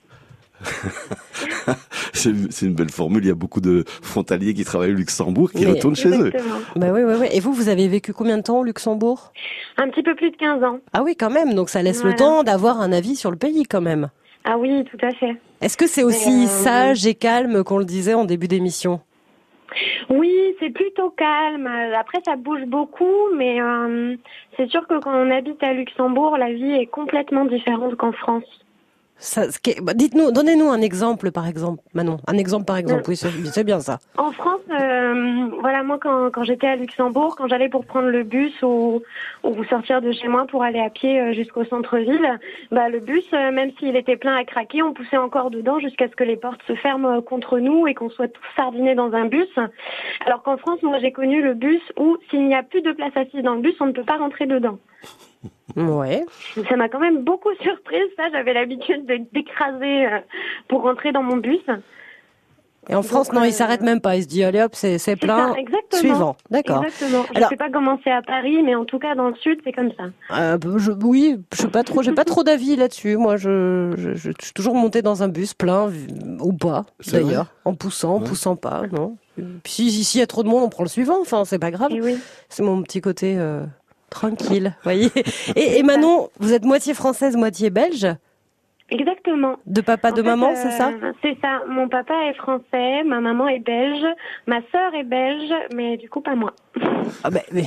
[2.13, 3.25] c'est une belle formule.
[3.25, 6.29] Il y a beaucoup de frontaliers qui travaillent au Luxembourg qui Mais- retournent chez eux.
[6.29, 6.61] Exactement.
[6.77, 7.27] Bah oui, oui, oui.
[7.33, 9.33] Et vous, vous avez vécu combien de temps au Luxembourg?
[9.77, 10.79] Un petit peu plus de 15 ans.
[10.93, 11.55] Ah oui, quand même.
[11.55, 14.09] Donc ça laisse le temps d'avoir un avis sur le pays quand même.
[14.45, 15.35] Ah oui, tout à fait.
[15.61, 19.01] Est-ce que c'est aussi euh, sage et calme qu'on le disait en début d'émission?
[20.09, 21.67] Oui, c'est plutôt calme.
[21.99, 24.15] Après, ça bouge beaucoup, mais euh,
[24.57, 28.45] c'est sûr que quand on habite à Luxembourg, la vie est complètement différente qu'en France.
[29.19, 32.19] Dites-nous, donnez-nous un exemple, par exemple, Manon.
[32.27, 33.05] Un exemple, par exemple.
[33.09, 33.99] Oui, c'est bien ça.
[34.19, 38.25] En France, euh, voilà, moi, quand, quand j'étais à Luxembourg, quand j'allais pour prendre le
[38.25, 39.03] bus ou,
[39.43, 42.39] ou sortir de chez moi pour aller à pied euh, jusqu'au centre-ville,
[42.71, 46.09] bah, le bus, euh, même s'il était plein à craquer, on poussait encore dedans jusqu'à
[46.09, 49.13] ce que les portes se ferment euh, contre nous et qu'on soit tous sardinés dans
[49.13, 49.49] un bus.
[50.27, 53.17] Alors qu'en France, moi, j'ai connu le bus où s'il n'y a plus de place
[53.17, 54.79] assise dans le bus, on ne peut pas rentrer dedans.
[55.77, 56.25] Ouais.
[56.69, 58.25] Ça m'a quand même beaucoup surprise, ça.
[58.33, 60.19] J'avais l'habitude de d'écraser euh,
[60.69, 61.61] pour rentrer dans mon bus.
[62.89, 64.15] Et en France, non, euh, il s'arrête même pas.
[64.15, 65.53] Il se dit, allez hop, c'est plein.
[65.55, 65.99] ça, exactement.
[66.01, 66.37] Suivant.
[66.51, 66.85] D'accord.
[66.85, 67.25] Exactement.
[67.33, 69.59] Je Alors- sais pas comment c'est à Paris, mais en tout cas dans le sud,
[69.65, 70.05] c'est comme ça.
[70.39, 73.17] Euh, je, oui, je sais pas trop, j'ai pas trop d'avis là-dessus.
[73.17, 75.91] Moi, je, je, je suis toujours montée dans un bus plein
[76.41, 78.29] ou pas, d'ailleurs, en poussant, en Ouais.
[78.29, 79.17] poussant pas, non.
[79.65, 81.21] Puis si- s'il y a trop de monde, on prend le suivant.
[81.21, 81.91] Enfin, c'est pas grave.
[81.93, 82.17] Oui.
[82.49, 83.65] C'est mon petit côté euh,
[84.11, 85.11] tranquille, voyez.
[85.57, 88.07] Et, et Manon, vous êtes moitié française, moitié belge,
[88.89, 89.57] Exactement.
[89.67, 91.63] de papa, En de fait, maman, euh, c'est ça C'est ça.
[91.69, 94.07] Mon papa est français, ma maman est belge,
[94.47, 96.53] ma sœur est belge, mais du coup pas moi.
[97.25, 97.65] ah ben, mais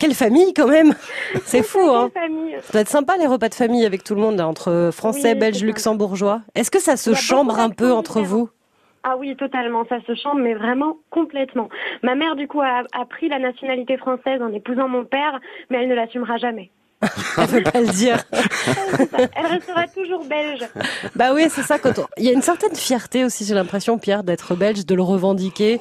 [0.00, 0.94] quelle famille quand même
[1.44, 4.14] C'est fou, hein Quelle famille Ça doit être sympa les repas de famille avec tout
[4.14, 5.64] le monde, là, entre français, Oui, ça.
[5.66, 6.40] luxembourgeois.
[6.54, 8.48] Est-ce que ça se chambre un peu entre vous
[9.04, 9.84] Ah oui, totalement.
[9.88, 11.68] Ça se chambre, mais vraiment complètement.
[12.02, 15.40] Ma mère, du coup, a, a pris la nationalité française en épousant mon père,
[15.70, 16.70] mais elle ne l'assumera jamais.
[17.36, 18.18] Elle veut pas le dire.
[19.34, 20.60] Elle restera toujours belge.
[21.16, 21.80] Bah oui, c'est ça.
[21.80, 24.94] Quand on- il y a une certaine fierté aussi, j'ai l'impression, Pierre, d'être belge, de
[24.94, 25.80] le revendiquer.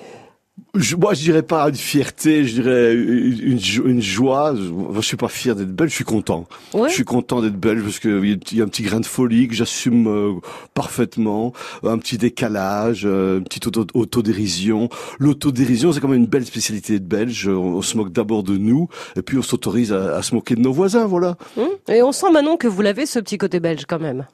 [0.75, 4.53] Je, moi, je dirais pas une fierté, je dirais une, une jo- une joie.
[4.55, 4.61] Je,
[4.95, 6.47] je suis pas fier d'être belge, je suis content.
[6.73, 6.87] Ouais.
[6.89, 8.99] Je suis content d'être belge parce qu'il y, a- il y a un petit grain
[9.01, 10.33] de folie que j'assume euh,
[10.73, 11.51] parfaitement,
[11.83, 14.87] un petit décalage, euh, une petite auto- autodérision.
[15.19, 17.47] L'autodérision, c'est quand même une belle spécialité de belge.
[17.47, 18.87] On, on se moque d'abord de nous
[19.17, 21.35] et puis on s'autorise à, à se moquer de nos voisins, voilà.
[21.57, 24.25] Hum Et on sent Manon que vous l'avez ce petit côté belge quand même.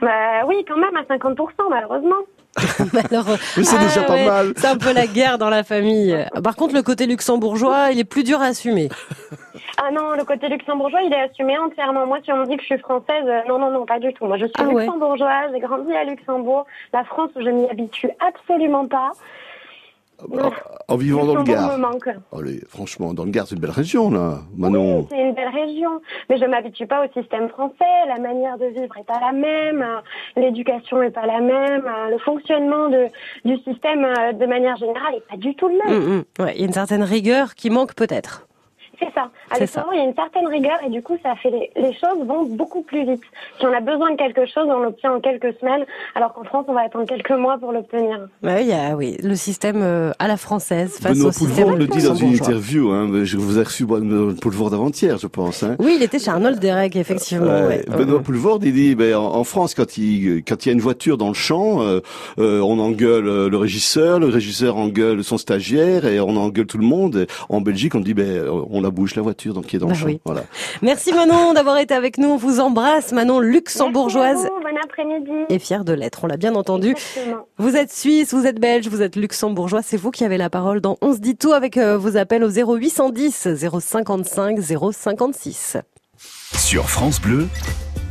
[0.00, 1.36] Bah oui, quand même, à 50%,
[1.70, 2.16] malheureusement.
[3.10, 4.52] Alors, Mais c'est ah déjà pas ouais, mal.
[4.56, 6.16] C'est un peu la guerre dans la famille.
[6.42, 8.88] Par contre, le côté luxembourgeois, il est plus dur à assumer.
[9.82, 12.06] Ah non, le côté luxembourgeois, il est assumé entièrement.
[12.06, 14.12] Moi, si on me dit que je suis française, euh, non, non, non, pas du
[14.14, 14.26] tout.
[14.26, 14.84] Moi, je suis Ah ouais.
[14.84, 16.66] luxembourgeoise, j'ai grandi à Luxembourg.
[16.92, 19.12] La France, je m'y habitue absolument pas.
[20.32, 20.50] En,
[20.94, 21.78] en vivant dans le Gard.
[21.78, 22.08] manque.
[22.36, 24.38] Allez, franchement, dans le Gard, c'est une belle région, là.
[24.56, 25.00] Manon.
[25.00, 27.74] Oui, c'est une belle région, mais je m'habitue pas au système français.
[28.08, 29.84] La manière de vivre est pas la même,
[30.36, 33.06] l'éducation est pas la même, le fonctionnement de,
[33.44, 36.24] du système euh, de manière générale est pas du tout le même.
[36.38, 38.46] Ouais, il y a une certaine rigueur qui manque peut-être.
[38.98, 39.30] C'est ça.
[39.50, 41.70] À C'est Luxembourg, il y a une certaine rigueur et du coup, ça fait les,
[41.76, 43.22] les choses vont beaucoup plus vite.
[43.58, 46.64] Si on a besoin de quelque chose, on l'obtient en quelques semaines, alors qu'en France,
[46.68, 48.28] on va attendre quelques mois pour l'obtenir.
[48.42, 51.64] Ouais, il y a, oui, le système euh, à la française face Benoît au système
[51.64, 52.90] Poulvord le dit dans une interview.
[52.90, 55.62] Hein, je vous ai reçu Benoît Poulvord avant-hier, je pense.
[55.62, 55.76] Hein.
[55.78, 57.66] Oui, il était chez Arnold Derek, effectivement.
[57.66, 57.84] Ouais.
[57.88, 60.80] Benoît Poulvord, il dit, ben, en, en France, quand il, quand il y a une
[60.80, 62.00] voiture dans le champ, euh,
[62.38, 66.86] euh, on engueule le régisseur, le régisseur engueule son stagiaire et on engueule tout le
[66.86, 67.26] monde.
[67.48, 69.92] En Belgique, on dit, ben, on la bouge la voiture, donc qui est dans Bah
[69.94, 70.06] le champ.
[70.06, 70.20] oui.
[70.24, 70.44] Voilà.
[70.82, 72.28] Merci Manon d'avoir été avec nous.
[72.28, 75.30] On vous embrasse, Manon luxembourgeoise Merci à vous, bon après-midi.
[75.48, 76.20] et fière de l'être.
[76.24, 76.90] On l'a bien entendu.
[76.90, 77.46] Exactement.
[77.58, 79.82] Vous êtes suisse, vous êtes belge, vous êtes luxembourgeois.
[79.82, 82.44] C'est vous qui avez la parole dans On se dit tout avec euh, vos appels
[82.44, 83.48] au 0810
[83.80, 84.58] 055
[84.92, 85.76] 056.
[86.56, 87.48] Sur France Bleu,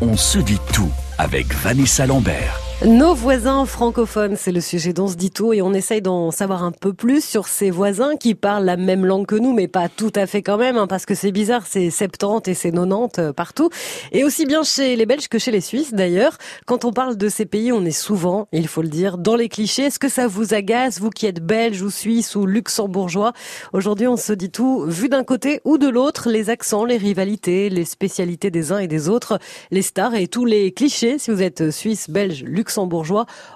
[0.02, 2.60] on se dit tout avec Vanessa Lambert.
[2.82, 6.64] Nos voisins francophones, c'est le sujet dont se dit tout et on essaye d'en savoir
[6.64, 9.88] un peu plus sur ces voisins qui parlent la même langue que nous, mais pas
[9.88, 13.20] tout à fait quand même, hein, parce que c'est bizarre, c'est 70 et c'est 90
[13.20, 13.70] euh, partout.
[14.12, 16.38] Et aussi bien chez les Belges que chez les Suisses d'ailleurs.
[16.66, 19.48] Quand on parle de ces pays, on est souvent, il faut le dire, dans les
[19.48, 19.84] clichés.
[19.84, 23.32] Est-ce que ça vous agace, vous qui êtes belge ou suisse ou luxembourgeois?
[23.72, 27.70] Aujourd'hui, on se dit tout, vu d'un côté ou de l'autre, les accents, les rivalités,
[27.70, 29.40] les spécialités des uns et des autres,
[29.72, 31.18] les stars et tous les clichés.
[31.18, 32.63] Si vous êtes suisse, belge, luxembourgeois,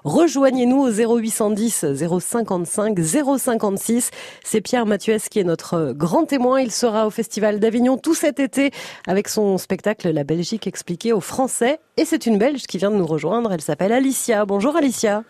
[0.03, 1.85] rejoignez-nous au 0810
[2.19, 4.11] 055 056.
[4.43, 6.61] C'est Pierre Mathieu qui est notre grand témoin.
[6.61, 8.71] Il sera au Festival d'Avignon tout cet été
[9.07, 11.79] avec son spectacle La Belgique expliquée aux Français.
[11.97, 13.51] Et c'est une Belge qui vient de nous rejoindre.
[13.53, 14.45] Elle s'appelle Alicia.
[14.45, 15.23] Bonjour Alicia.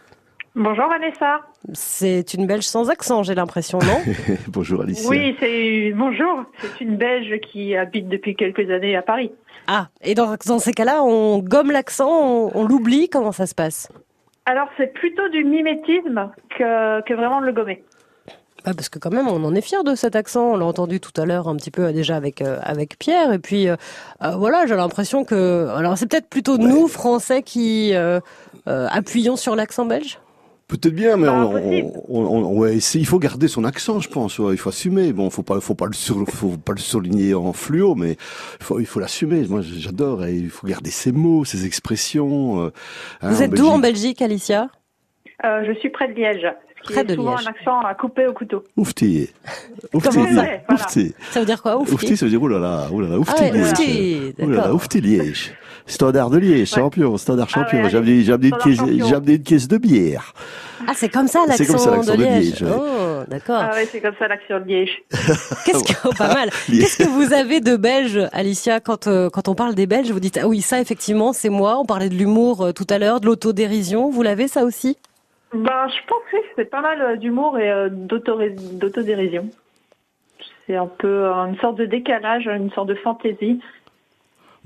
[0.55, 1.41] Bonjour Vanessa.
[1.73, 4.01] C'est une Belge sans accent, j'ai l'impression, non
[4.47, 5.07] Bonjour Alicia.
[5.07, 6.45] Oui, c'est bonjour.
[6.57, 9.31] C'est une Belge qui habite depuis quelques années à Paris.
[9.67, 13.53] Ah, et dans, dans ces cas-là, on gomme l'accent, on, on l'oublie, comment ça se
[13.53, 13.89] passe?
[14.45, 17.83] Alors c'est plutôt du mimétisme que, que vraiment de le gommer.
[18.63, 20.53] Ah, parce que quand même, on en est fier de cet accent.
[20.53, 23.31] On l'a entendu tout à l'heure un petit peu déjà avec euh, avec Pierre.
[23.31, 23.75] Et puis euh,
[24.23, 28.19] euh, voilà, j'ai l'impression que alors c'est peut-être plutôt nous Français qui euh,
[28.67, 30.19] euh, appuyons sur l'accent belge?
[30.67, 34.09] Peut-être bien, mais Bah, on, on- on- ouais, c'est- il faut garder son accent, je
[34.09, 34.37] pense.
[34.39, 35.13] ouais, il faut assumer.
[35.13, 38.17] Bon, faut pas, faut pas le sur, faut pas le souligner en fluo, mais
[38.59, 39.45] il faut, il faut l'assumer.
[39.47, 40.25] Moi, j'adore.
[40.25, 42.65] Et il faut garder ses mots, ses expressions.
[42.65, 42.71] euh,
[43.21, 44.21] hein, Vous êtes d'où en Belgique.
[44.21, 44.67] Alicia
[45.45, 46.45] Euh, je suis près de Liège.
[46.83, 47.47] Qui Près est de souvent Liège.
[47.47, 48.63] un accent à couper au couteau.
[48.75, 49.29] Oufti.
[49.93, 50.09] Oufti.
[50.09, 50.59] Comment ça Voilà.
[50.71, 51.13] Oufti.
[51.31, 51.93] Ça veut dire quoi Oufti?
[51.93, 53.33] Oufti, ça veut dire oulala, oulala, oufti.
[53.37, 53.71] Ah ouais, Liège.
[53.71, 54.75] oufti, Oulala, d'accord.
[54.75, 55.53] oufti Liège.
[55.87, 56.81] Standard de Liège, Ouais.
[56.81, 57.81] champion, standard Ah champion.
[57.83, 58.79] ouais, j'ai amené, j'ai amené une caisse,
[59.13, 60.33] amené une caisse de bière.
[60.85, 62.61] Ah, c'est comme ça C'est comme ça, l'accent l'accent de de Liège.
[62.61, 62.69] Ouais.
[62.75, 63.59] Oh, d'accord.
[63.61, 65.01] Ah ouais, c'est comme ça l'accent de Liège.
[65.65, 66.49] Qu'est-ce que oh, pas mal.
[66.67, 70.19] Qu'est-ce que vous avez de belge, Alicia, quand euh, quand on parle des Belges, vous
[70.19, 71.77] dites ah oui ça effectivement c'est moi.
[71.79, 74.09] On parlait de l'humour euh, tout à l'heure, de l'autodérision.
[74.09, 74.97] Vous l'avez ça aussi?
[75.53, 79.49] Ben, je pense que c'est pas mal euh, d'humour et d'autodérision.
[80.67, 83.61] C'est un peu une sorte de décalage, une sorte de fantaisie.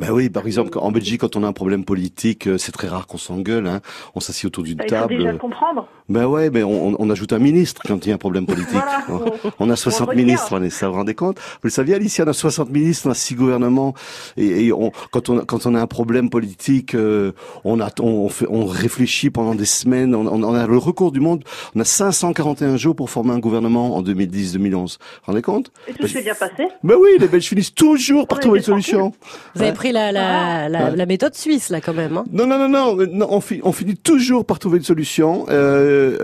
[0.02, 2.88] Ben oui, par exemple, en Belgique, quand on a un problème politique, euh, c'est très
[2.88, 3.68] rare qu'on s'engueule.
[3.68, 3.82] Hein.
[4.16, 5.16] On s'assied autour d'une table.
[5.16, 5.88] déjà comprendre.
[6.10, 8.72] Ben ouais, mais on, on ajoute un ministre quand il y a un problème politique.
[8.74, 10.26] Voilà, on- on a 60 retire.
[10.26, 11.38] ministres, Vanessa, vous vous rendez compte?
[11.40, 13.94] Vous le saviez, Alicia, on a 60 ministres, on a 6 gouvernements.
[14.38, 17.32] Et, et on, quand, on, quand on a un problème politique, euh,
[17.64, 20.16] on, a, on, on fait, on réfléchit pendant des semaines.
[20.16, 21.44] On, on a le recours du monde.
[21.76, 24.72] On a 541 jours pour former un gouvernement en 2010-2011.
[24.72, 25.72] Vous vous rendez compte?
[25.88, 26.68] Et tout s'est bien passé?
[26.84, 29.14] Ben oui, les Belges finissent toujours par On trouver une solution.
[29.56, 29.76] Vous avez Ouais.
[29.92, 30.96] Pris la la, la, Ouais.
[30.96, 32.18] la méthode suisse là quand même.
[32.18, 34.84] Hein Non, non, non, non, euh, non, on, fi- on finit toujours par trouver une
[34.84, 35.46] solution.
[35.50, 36.18] Euh,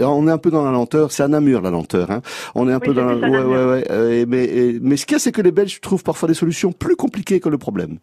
[0.00, 1.12] euh, on est un peu dans la lenteur.
[1.12, 2.10] C'est à Namur la lenteur.
[2.10, 2.20] Hein.
[2.54, 3.16] On est un Oui, peu dans la...
[3.16, 3.84] ouais, ouais, ouais.
[3.90, 6.34] euh, mais, et- mais ce qu'il y a, c'est que les Belges trouvent parfois des
[6.34, 7.98] solutions plus compliquées que le problème.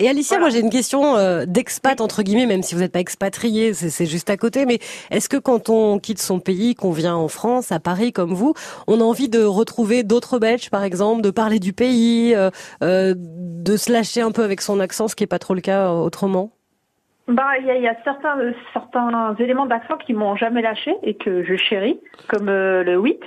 [0.00, 0.50] Et Alicia, Voilà.
[0.50, 3.90] moi j'ai une question euh, d'expat entre guillemets, même si vous n'êtes pas expatrié, c'est
[3.90, 4.64] c'est juste à côté.
[4.64, 4.78] Mais
[5.10, 8.54] est-ce que quand on quitte son pays, qu'on vient en France, à Paris comme vous,
[8.86, 12.50] on a envie de retrouver d'autres Belges, par exemple, de parler du pays, euh,
[12.82, 15.60] euh, de se lâcher un peu avec son accent, ce qui est pas trop le
[15.60, 16.52] cas euh, autrement?
[17.26, 20.62] Ben, il y a, il y a certains, euh, certains éléments d'accent qui m'ont jamais
[20.62, 23.18] lâché et que je chéris, comme euh, le 8.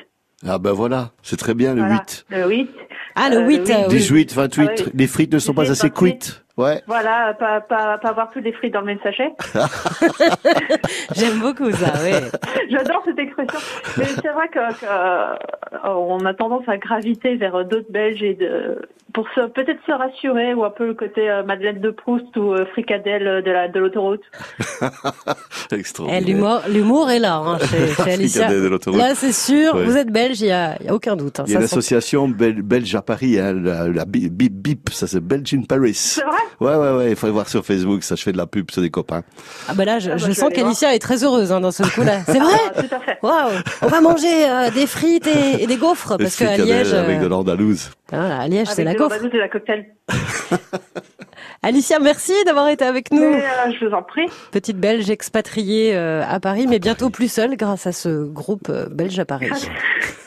[0.47, 2.25] Ah ben voilà, c'est très bien le Voilà, 8.
[2.29, 2.69] Le 8.
[3.15, 3.95] Ah le Euh, 8, le euh, oui.
[3.97, 4.91] 18, 28, Ah oui.
[4.93, 5.93] les frites ne sont pas 18, assez 28.
[6.11, 6.43] cuites.
[6.57, 6.81] Ouais.
[6.85, 9.29] Voilà, pas, pas, pas avoir tous les frites dans le même sachet.
[11.15, 11.93] j'aime beaucoup ça.
[12.03, 12.11] Oui.
[12.69, 13.59] J'adore cette expression.
[13.97, 15.35] Mais c'est vrai que, que, euh,
[15.95, 18.79] on a tendance à graviter vers d'autres Belges et de,
[19.13, 22.53] pour se, peut-être se rassurer ou un peu le côté euh, Madeleine de Proust ou
[22.53, 24.21] euh, fricadelle de la de l'autoroute.
[25.73, 26.21] Eh, Extraordinaire.
[26.27, 28.41] l'humour, l'humour est là hein, chez, chez Alicia.
[28.43, 28.99] Fricadelle de l'autoroute.
[28.99, 29.75] Là, c'est sûr.
[29.75, 29.85] Ouais.
[29.85, 31.39] Vous êtes belge, il y a, il y a aucun doute.
[31.39, 32.61] hein, Il y a ça une sent- association bel-
[32.91, 35.93] belge à Paris, hein, la, la Bi- Bip Bip, ça c'est Belge in Paris.
[35.93, 36.38] C'est vrai?
[36.60, 38.69] Ouais, ouais, ouais, il faut aller voir sur Facebook, ça je fais de la pub,
[38.71, 39.23] c'est des copains.
[39.69, 41.62] Ah bah là, je, Ah bah, je je vais sens qu'Alicia est très heureuse hein,
[41.62, 42.19] d'un seul coup là.
[42.25, 42.54] C'est vrai?
[42.75, 43.17] Ah, Tout à fait.
[43.23, 43.51] Waouh
[43.82, 47.19] On va manger euh, des frites et, et des gaufres Les parce qu'à Liège, Avec
[47.19, 47.91] euh, de l'andalouse.
[48.10, 49.10] voilà, à Liège c'est Avec la de gaufre.
[49.15, 49.86] l'andalouse et la cocktail.
[51.63, 53.19] Alicia, merci d'avoir été avec nous.
[53.21, 54.25] Mais, euh, je vous en prie.
[54.51, 58.88] Petite Belge expatriée euh, à Paris, mais bientôt plus seule grâce à ce groupe euh,
[58.89, 59.49] belge à Paris.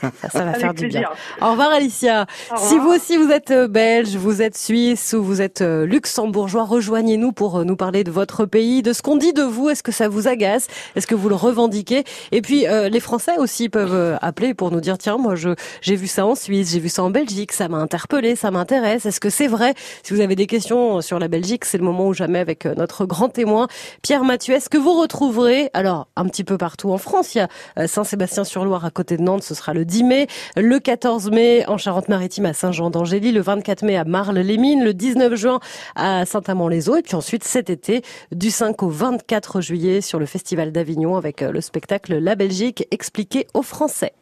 [0.00, 1.02] Ça, ça va Avec faire du bien.
[1.40, 2.26] Au revoir Alicia.
[2.52, 5.86] Au Si vous aussi vous êtes euh, belge, vous êtes suisse ou vous êtes euh,
[5.86, 9.70] luxembourgeois, rejoignez-nous pour euh, nous parler de votre pays, de ce qu'on dit de vous.
[9.70, 10.68] Est-ce que ça vous agace?
[10.94, 12.04] Est-ce que vous le revendiquez?
[12.32, 15.96] Et puis euh, les Français aussi peuvent appeler pour nous dire tiens moi je j'ai
[15.96, 19.06] vu ça en Suisse, j'ai vu ça en Belgique, ça m'a interpellé, ça m'intéresse.
[19.06, 19.74] Est-ce que c'est vrai?
[20.02, 23.04] Si vous avez des questions sur la Belgique, c'est le moment ou jamais avec notre
[23.04, 23.68] grand témoin
[24.02, 24.54] Pierre Mathieu.
[24.54, 27.40] Est-ce que vous retrouverez alors un petit peu partout en France Il y
[27.80, 30.26] a Saint-Sébastien-sur-Loire à côté de Nantes, ce sera le 10 mai.
[30.56, 33.32] Le 14 mai en Charente-Maritime à Saint-Jean-d'Angély.
[33.32, 34.84] Le 24 mai à Marle-les-Mines.
[34.84, 35.60] Le 19 juin
[35.96, 36.96] à Saint-Amand-les-Eaux.
[36.96, 38.02] Et puis ensuite cet été,
[38.32, 42.86] du 5 au 24 juillet sur le Festival d'Avignon avec euh, le spectacle La Belgique
[42.90, 44.12] expliqué aux Français.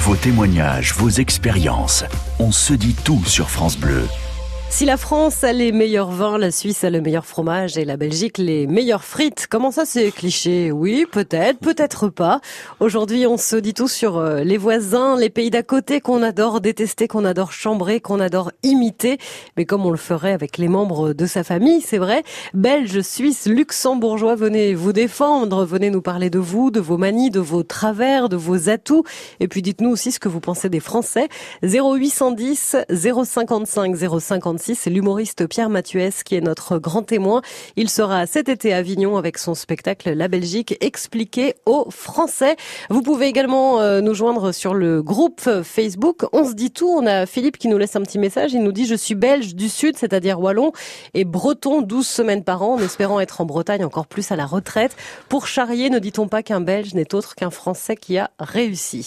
[0.00, 2.04] Vos témoignages, vos expériences.
[2.40, 4.02] On se dit tout sur France Bleu.
[4.68, 7.96] Si la France a les meilleurs vins, la Suisse a le meilleur fromage et la
[7.96, 9.46] Belgique les meilleures frites.
[9.48, 10.70] Comment ça c'est cliché?
[10.70, 12.40] Oui, peut-être, peut-être pas.
[12.78, 16.60] Aujourd'hui, on se dit tout sur euh, les voisins, les pays d'à côté qu'on adore
[16.60, 19.16] détester, qu'on adore chambrer, qu'on adore imiter,
[19.56, 22.22] mais comme on le ferait avec les membres de sa famille, c'est vrai.
[22.52, 27.40] Belges, Suisses, Luxembourgeois, venez vous défendre, venez nous parler de vous, de vos manies, de
[27.40, 29.04] vos travers, de vos atouts,
[29.40, 31.28] et puis dites-nous aussi ce que vous pensez des Français.
[31.62, 34.74] 0810 055 055 056.
[34.76, 37.42] C'est l'humoriste Pierre Mathuès qui est notre grand témoin.
[37.76, 42.56] Il sera cet été à Avignon avec son spectacle La Belgique expliqué aux Français.
[42.90, 46.24] Vous pouvez également euh, nous joindre sur le groupe Facebook.
[46.32, 46.88] On se dit tout.
[46.88, 48.52] On a Philippe qui nous laisse un petit message.
[48.52, 50.72] Il nous dit je suis belge du sud, c'est-à-dire wallon,
[51.14, 54.46] et breton 12 semaines par an, en espérant être en Bretagne encore plus à la
[54.46, 54.96] retraite.
[55.28, 59.06] Pour charrier, ne dit-on pas qu'un belge n'est autre qu'un français qui a réussi?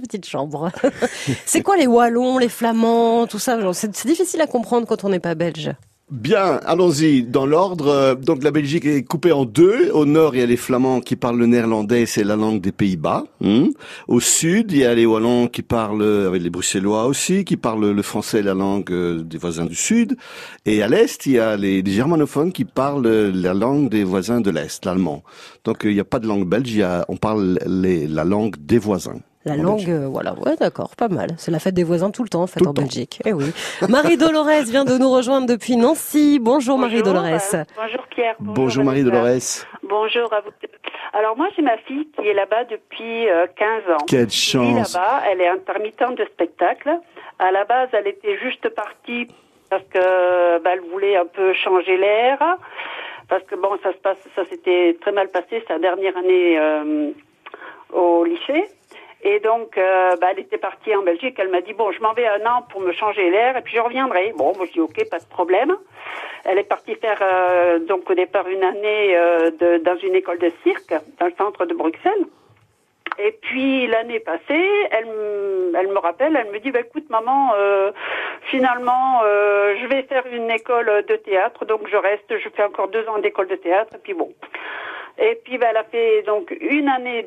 [0.00, 0.70] Petite chambre.
[1.46, 3.58] c'est quoi les wallons, les flamands, tout ça?
[3.72, 5.72] C'est difficile à comprendre quand on n'est pas belge.
[6.10, 7.22] Bien, allons-y.
[7.22, 9.92] Dans l'ordre, euh, donc la Belgique est coupée en deux.
[9.92, 12.72] Au nord, il y a les Flamands qui parlent le néerlandais, c'est la langue des
[12.72, 13.26] Pays-Bas.
[13.40, 13.68] Hmm.
[14.08, 17.92] Au sud, il y a les Wallons qui parlent, avec les Bruxellois aussi, qui parlent
[17.92, 20.16] le français, la langue euh, des voisins du sud.
[20.66, 24.50] Et à l'est, il y a les, germanophones qui parlent la langue des voisins de
[24.50, 25.22] l'est, l'allemand.
[25.64, 29.20] Donc il n'y a pas de langue belge, on parle la langue des voisins.
[29.46, 31.30] La langue, euh, voilà, ouais, d'accord, pas mal.
[31.38, 33.22] C'est la fête des voisins tout le temps, en fait, en Belgique.
[33.24, 33.46] Eh oui.
[33.88, 36.38] Marie Dolores vient de nous rejoindre depuis Nancy.
[36.38, 37.54] Bonjour, Marie Dolores.
[37.54, 38.36] Euh, bonjour Pierre.
[38.38, 39.64] Bonjour, Marie Dolores.
[39.82, 40.50] Bonjour à vous.
[41.14, 43.26] Alors moi j'ai ma fille qui est là-bas depuis
[43.56, 44.04] 15 euh, ans.
[44.06, 44.92] Quelle chance.
[44.94, 46.90] là-bas, elle est intermittente de spectacle.
[47.38, 49.26] À la base, elle était juste partie
[49.70, 52.38] parce que bah, elle voulait un peu changer l'air,
[53.28, 57.12] parce que bon, ça se passe, ça s'était très mal passé sa dernière année
[57.92, 58.68] au lycée.
[59.22, 61.36] Et donc, euh, bah, elle était partie en Belgique.
[61.38, 63.76] Elle m'a dit bon, je m'en vais un an pour me changer l'air et puis
[63.76, 64.32] je reviendrai.
[64.36, 65.76] Bon, moi je dis ok, pas de problème.
[66.44, 70.38] Elle est partie faire euh, donc au départ une année euh, de, dans une école
[70.38, 72.24] de cirque dans le centre de Bruxelles.
[73.18, 75.08] Et puis l'année passée, elle,
[75.78, 77.52] elle me rappelle, elle me dit bah, écoute maman,
[78.44, 83.06] finalement je vais faire une école de théâtre, donc je reste, je fais encore deux
[83.08, 83.96] ans d'école de théâtre.
[83.96, 84.32] Et puis bon.
[85.20, 87.26] Et puis, ben, elle a fait donc une année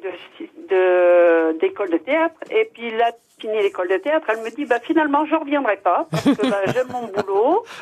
[0.70, 2.36] de d'école de, théâtre.
[2.50, 4.26] Et puis, là, fini l'école de théâtre.
[4.30, 7.64] Elle me dit, bah, finalement, je reviendrai pas parce que bah, j'aime mon boulot.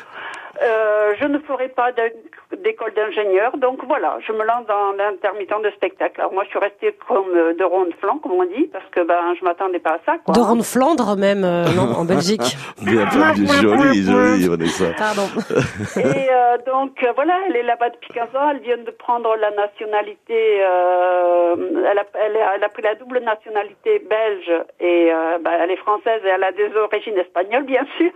[0.60, 5.70] Euh, je ne ferai pas d'école d'ingénieur, donc voilà, je me lance dans l'intermittent de
[5.70, 6.20] spectacle.
[6.20, 9.00] Alors moi, je suis restée comme euh, de ronde flanc, comme on dit, parce que
[9.00, 10.18] ben je m'attendais pas à ça.
[10.18, 10.34] Quoi.
[10.34, 12.56] De ronde Flandre même, euh, non, en Belgique.
[12.82, 13.08] Bien,
[13.62, 14.92] joli, joli, Vanessa.
[14.96, 15.28] Pardon.
[15.96, 18.50] Et euh, donc voilà, elle est là-bas depuis 15 ans.
[18.50, 20.58] Elle vient de prendre la nationalité.
[20.58, 25.10] elle, a, elle, a, elle, a, pris la double nationalité belge et
[25.42, 28.10] ben, elle est française et elle a des origines espagnoles, bien sûr.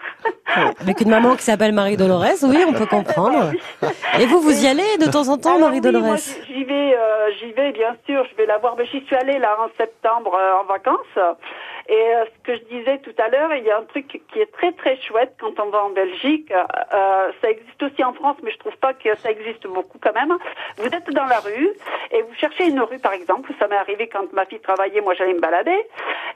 [0.81, 3.53] Avec une maman qui s'appelle Marie Dolores oui, on peut comprendre.
[4.21, 7.53] Et vous, vous y allez de temps en temps, Marie Dolores J'y vais, euh, j'y
[7.53, 8.25] vais, bien sûr.
[8.31, 8.77] Je vais la voir.
[8.77, 11.19] Mais j'y suis allée là en septembre euh, en vacances.
[11.89, 14.41] Et euh, ce que je disais tout à l'heure, il y a un truc qui
[14.41, 16.53] est très très chouette quand on va en Belgique.
[16.91, 20.37] Ça existe aussi en France, mais je trouve pas que ça existe beaucoup quand même.
[20.79, 21.71] Vous êtes dans la rue
[22.11, 23.53] et vous cherchez une rue, par exemple.
[23.59, 25.87] Ça m'est arrivé quand ma fille travaillait, moi j'allais me balader.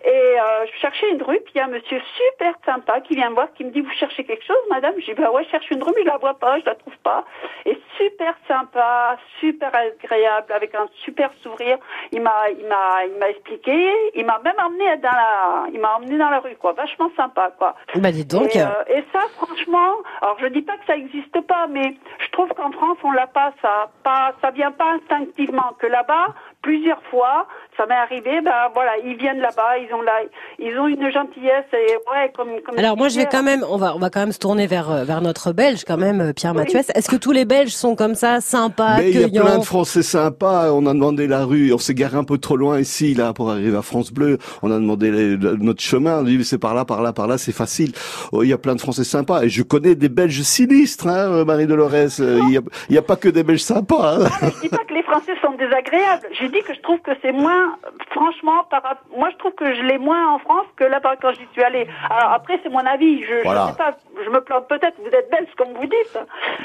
[0.05, 3.15] Et euh, je cherchais une rue, puis il y a un monsieur super sympa qui
[3.15, 4.95] vient me voir, qui me dit Vous cherchez quelque chose, madame?
[4.99, 6.75] Je dis Bah ouais, je cherche une rue, mais je la vois pas, je la
[6.75, 7.25] trouve pas.
[7.67, 11.79] Et super sympa, super agréable, avec un super sourire.
[12.13, 13.93] Il m'a, il m'a, il m'a expliqué.
[14.15, 16.73] Il m'a même emmené dans la il m'a emmené dans la rue, quoi.
[16.73, 17.75] Vachement sympa, quoi.
[17.97, 18.57] Bah, dis donc.
[18.57, 22.31] Et, euh, et, ça, franchement, alors je dis pas que ça n'existe pas, mais je
[22.31, 25.75] trouve qu'en France, on l'a pas, ça, pas, ça vient pas instinctivement.
[25.79, 26.29] Que là-bas,
[26.63, 27.47] plusieurs fois,
[27.77, 30.21] ça m'est arrivé, ben voilà, ils viennent là-bas, ils ont là,
[30.59, 33.77] ils ont une gentillesse et ouais, comme, comme Alors moi je vais quand même, on
[33.77, 36.33] va, on va quand même se tourner vers euh, vers notre Belge quand même, euh,
[36.33, 36.81] Pierre Mathieu.
[36.95, 39.65] Est-ce que tous les Belges sont comme ça, sympas, Mais il y a plein de
[39.65, 40.71] Français sympas.
[40.73, 43.51] On a demandé la rue, on s'est garé un peu trop loin ici là pour
[43.51, 44.39] arriver à France Bleu.
[44.63, 45.11] On a demandé
[45.59, 47.93] notre chemin, on dit c'est par là, par là, par là, c'est facile.
[48.33, 51.45] Oh, il y a plein de Français sympas et je connais des Belges sinistres, hein,
[51.45, 52.19] Marie Dolores.
[52.19, 54.17] Il y a, il y a pas que des Belges sympas.
[54.17, 54.29] Hein.
[54.43, 56.27] Ah, je dis pas que les Français sont désagréables.
[56.39, 57.77] J'ai dit que je trouve que c'est moins
[58.11, 58.83] franchement, par,
[59.17, 61.87] moi je trouve que je l'ai moins en France que là-bas quand j'y suis allée.
[62.09, 63.23] Alors après, c'est mon avis.
[63.23, 64.97] Je, je sais pas, je me plante peut-être.
[64.99, 66.19] Vous êtes belge comme vous dites.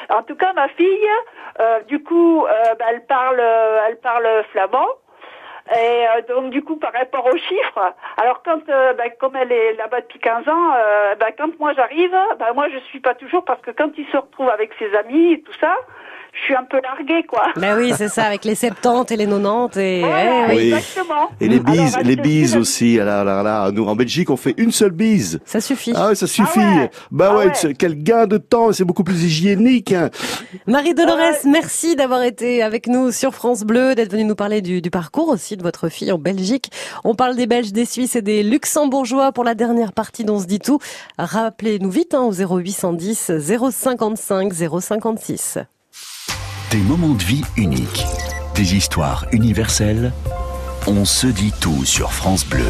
[0.09, 1.09] En tout cas, ma fille,
[1.59, 3.41] euh, du coup, euh, bah, elle parle,
[3.87, 4.87] elle parle flamand.
[5.71, 9.73] Et euh, donc du coup par rapport aux chiffres, alors quand bah, comme elle est
[9.73, 10.69] là-bas depuis 15 ans,
[11.19, 14.17] bah, quand moi j'arrive, bah, moi je suis pas toujours parce que quand il se
[14.17, 15.75] retrouve avec ses amis et tout ça,
[16.35, 17.45] je suis un peu larguée, quoi.
[17.55, 20.01] Ben oui, c'est ça, avec les 70 et les 90 et...
[20.01, 20.73] Eh oui.
[20.73, 21.29] Exactement.
[21.39, 22.97] Et les bises, les bises aussi.
[22.97, 25.39] Là, là, là, nous, en Belgique, on fait une seule bise.
[25.45, 25.93] Ça suffit.
[25.95, 26.59] Ah ouais, ça suffit.
[26.59, 29.93] Ah bah ah ouais, quel gain de temps, c'est beaucoup plus hygiénique.
[29.93, 30.09] Hein.
[30.67, 34.81] Marie Dolores, merci d'avoir été avec nous sur France Bleu, d'être venue nous parler du,
[34.81, 36.69] du, parcours aussi de votre fille en Belgique.
[37.05, 40.39] On parle des Belges, des Suisses et des Luxembourgeois pour la dernière partie dont on
[40.39, 40.79] se dit tout.
[41.17, 45.59] Rappelez-nous vite hein, au 0810 055 056.
[46.71, 48.05] Des moments de vie uniques,
[48.55, 50.11] des histoires universelles.
[50.87, 52.65] On se dit tout sur France Bleu.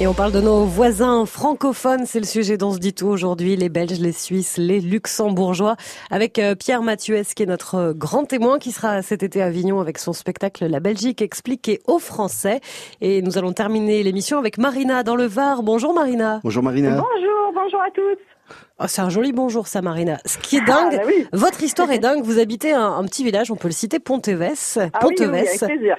[0.00, 3.56] Et on parle de nos voisins francophones, c'est le sujet dont se dit tout aujourd'hui,
[3.56, 5.76] les Belges, les Suisses, les Luxembourgeois,
[6.10, 9.46] avec euh, Pierre Mathieu, qui est notre euh, grand témoin, qui sera cet été à
[9.46, 12.60] Avignon avec son spectacle La Belgique expliquée aux Français.
[13.00, 15.62] Et nous allons terminer l'émission avec Marina dans le Var.
[15.62, 16.40] Bonjour Marina.
[16.42, 16.90] Bonjour Marina.
[16.90, 18.35] Bonjour, bonjour à tous.
[18.78, 20.18] Oh, c'est un joli bonjour ça Marina.
[20.26, 21.26] Ce qui est Ah, dingue, bah oui.
[21.32, 24.42] votre histoire est dingue, vous habitez un, un petit village, on peut le citer, Ponteves.
[24.42, 25.30] Ah oui, Ponteves.
[25.32, 25.96] oui, avec plaisir.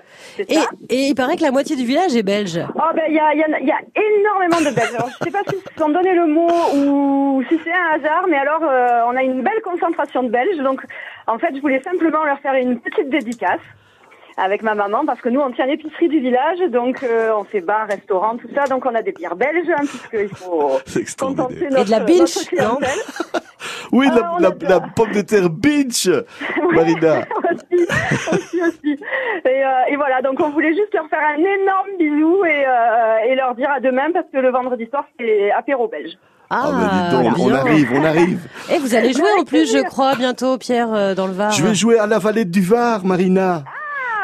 [0.90, 2.60] Et, il paraît que la moitié du village est belge.
[2.76, 3.80] Oh ben il y a, il y, a, il y a
[4.20, 4.94] énormément de Belges.
[4.96, 8.26] Alors, je sais pas si se sont donné le mot ou si c'est un hasard,
[8.30, 10.58] mais alors euh, on a une belle concentration de Belges.
[10.64, 10.82] Donc
[11.26, 13.60] en fait, je voulais simplement leur faire une petite dédicace
[14.38, 17.62] avec ma maman parce que nous on tient l'épicerie du village, donc euh, on fait
[17.62, 18.64] bar, restaurant, tout ça.
[18.66, 20.80] Donc on a des bières belges hein, puisqu'il faut
[21.20, 22.38] contenter Et notre, de la binge.
[23.92, 24.70] Oui, la, Ah, la, adore.
[24.70, 26.12] la pomme de terre binge,
[26.74, 27.26] Marina.
[27.52, 27.88] aussi,
[28.32, 28.92] aussi, aussi.
[29.46, 33.32] Et, euh, et voilà, donc on voulait juste leur faire un énorme bisou et, euh,
[33.32, 36.12] et leur dire à demain parce que le vendredi soir c'est apéro belge.
[36.50, 38.40] Ah, bah, dis donc, on arrive, on arrive.
[38.74, 41.52] Et vous allez jouer en plus, je crois, bientôt, Pierre, euh, dans le Var.
[41.52, 43.64] Je vais jouer à la vallée du Var, Marina,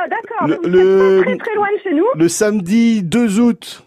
[0.03, 2.05] Ah d'accord, Le- le- pas très très loin de chez nous.
[2.15, 3.83] le samedi 2 août.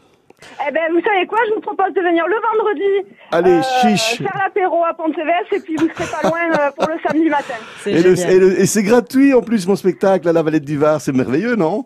[0.68, 3.08] Eh ben vous savez quoi, je vous propose de venir le vendredi.
[3.32, 4.18] Allez, euh, chiche.
[4.18, 7.54] Faire l'apéro à Ponteves et puis vous serez pas loin euh, pour le samedi matin.
[7.82, 8.32] C'est Et, le- génial.
[8.32, 11.00] et le- et c'est gratuit en plus, mon spectacle à la vallée du Var.
[11.00, 11.84] C'est merveilleux, non?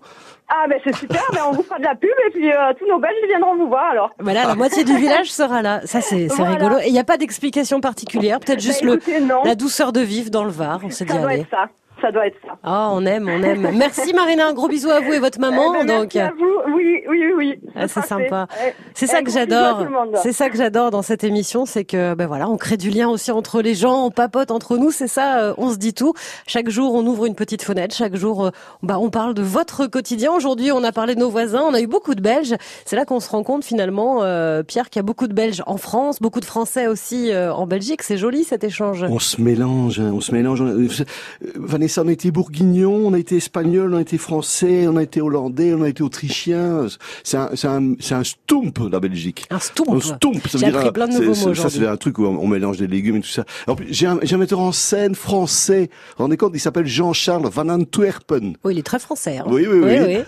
[0.52, 2.86] Ah ben c'est super, ben on vous fera de la pub et puis euh, tous
[2.88, 4.10] nos Belges viendront vous voir alors.
[4.18, 5.80] Voilà, la moitié du village sera là.
[5.84, 6.50] Ça, c'est Voilà.
[6.56, 6.78] rigolo.
[6.80, 8.40] Et il n'y a pas d'explication particulière.
[8.40, 9.42] Peut-être juste Ben, le, écoutez, non.
[9.44, 10.80] la douceur de vivre dans le Var.
[10.84, 11.40] On s'est dit, Ça doit allez.
[11.42, 11.68] être ça,
[12.00, 12.58] ça doit être ça.
[12.62, 13.70] Ah, on aime, on aime.
[13.74, 15.74] Merci Marina, un gros bisou à vous et votre maman.
[15.74, 17.60] Eh ben, donc, merci à vous, oui, oui, oui.
[17.74, 18.46] Ah, c'est sympa.
[18.62, 18.74] Ouais.
[18.94, 19.86] c'est ça Un que j'adore.
[20.22, 23.08] C'est ça que j'adore dans cette émission, c'est que ben voilà, on crée du lien
[23.08, 24.90] aussi entre les gens, on papote entre nous.
[24.90, 26.14] C'est ça, euh, on se dit tout.
[26.46, 27.94] Chaque jour, on ouvre une petite fenêtre.
[27.94, 28.50] Chaque jour,
[28.82, 30.32] bah on parle de votre quotidien.
[30.32, 31.62] Aujourd'hui, on a parlé de nos voisins.
[31.66, 32.54] On a eu beaucoup de Belges.
[32.84, 35.62] C'est là qu'on se rend compte finalement, euh, Pierre, qu'il y a beaucoup de Belges
[35.66, 38.02] en France, beaucoup de Français aussi euh, en Belgique.
[38.02, 39.04] C'est joli cet échange.
[39.08, 40.62] On se mélange, hein, on se mélange.
[41.90, 45.02] Vanessa, on a été bourguignon, on a été espagnol, on a été français, on a
[45.02, 46.86] été hollandais, on a été autrichien.
[47.24, 49.44] C'est un, c'est un, c'est un stump, la Belgique.
[49.50, 49.88] Un stomp.
[49.90, 51.86] Un stump, ça veut dire un- plein de c'est- nouveaux c'est- mots Ça, c'est aujourd'hui.
[51.88, 53.44] un truc où on, on mélange des légumes et tout ça.
[53.88, 55.90] J'ai un, j'ai un metteur en scène français.
[55.90, 58.54] Vous vous rendez compte, il s'appelle Jean-Charles Van Antwerpen.
[58.62, 59.38] Oui, il est très français.
[59.38, 59.44] hein.
[59.48, 60.18] Oui, oui, oui.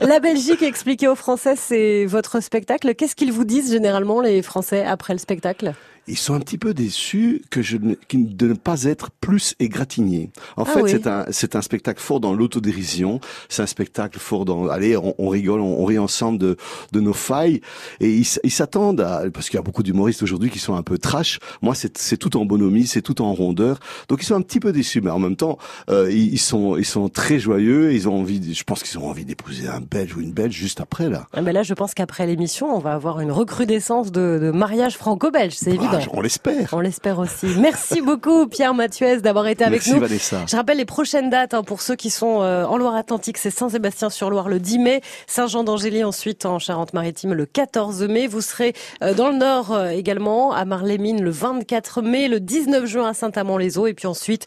[0.00, 2.94] La Belgique expliquée aux Français, c'est votre spectacle.
[2.94, 5.74] Qu'est-ce qu'ils vous disent généralement les Français après le spectacle?
[6.08, 10.30] Ils sont un petit peu déçus que je ne, de ne pas être plus égratigné.
[10.56, 10.90] En Ah fait, oui.
[10.90, 13.20] c'est un, c'est un spectacle fort dans l'autodérision.
[13.48, 16.56] C'est un spectacle fort dans, allez, on, on rigole, on, on rit ensemble de,
[16.92, 17.60] de nos failles.
[18.00, 20.96] Et ils, s'attendent à, parce qu'il y a beaucoup d'humoristes aujourd'hui qui sont un peu
[20.98, 21.40] trash.
[21.60, 23.80] Moi, c'est, c'est tout en bonhomie, c'est tout en rondeur.
[24.08, 25.58] Donc, ils sont un petit peu déçus, mais en même temps,
[25.90, 27.92] euh, ils, ils sont, ils sont très joyeux.
[27.92, 30.80] Ils ont envie, je pense qu'ils ont envie d'épouser un Belge ou une Belge juste
[30.80, 31.26] après, là.
[31.32, 34.96] Ah ben Là, je pense qu'après l'émission, on va avoir une recrudescence de, de mariage
[34.98, 35.95] franco-belge, c'est évident.
[36.12, 36.68] On l'espère.
[36.72, 37.46] On l'espère aussi.
[37.58, 40.00] Merci beaucoup Pierre Mathieu d'avoir été avec Merci, nous.
[40.00, 40.44] Vanessa.
[40.46, 44.48] Je rappelle les prochaines dates hein, pour ceux qui sont euh, en Loire-Atlantique, c'est Saint-Sébastien-sur-Loire
[44.48, 48.26] le 10 mai, Saint-Jean-d'Angély ensuite en Charente-Maritime le 14 mai.
[48.26, 52.86] Vous serez euh, dans le Nord euh, également à Marlémine le 24 mai, le 19
[52.86, 54.46] juin à Saint-Amand-les-Eaux et puis ensuite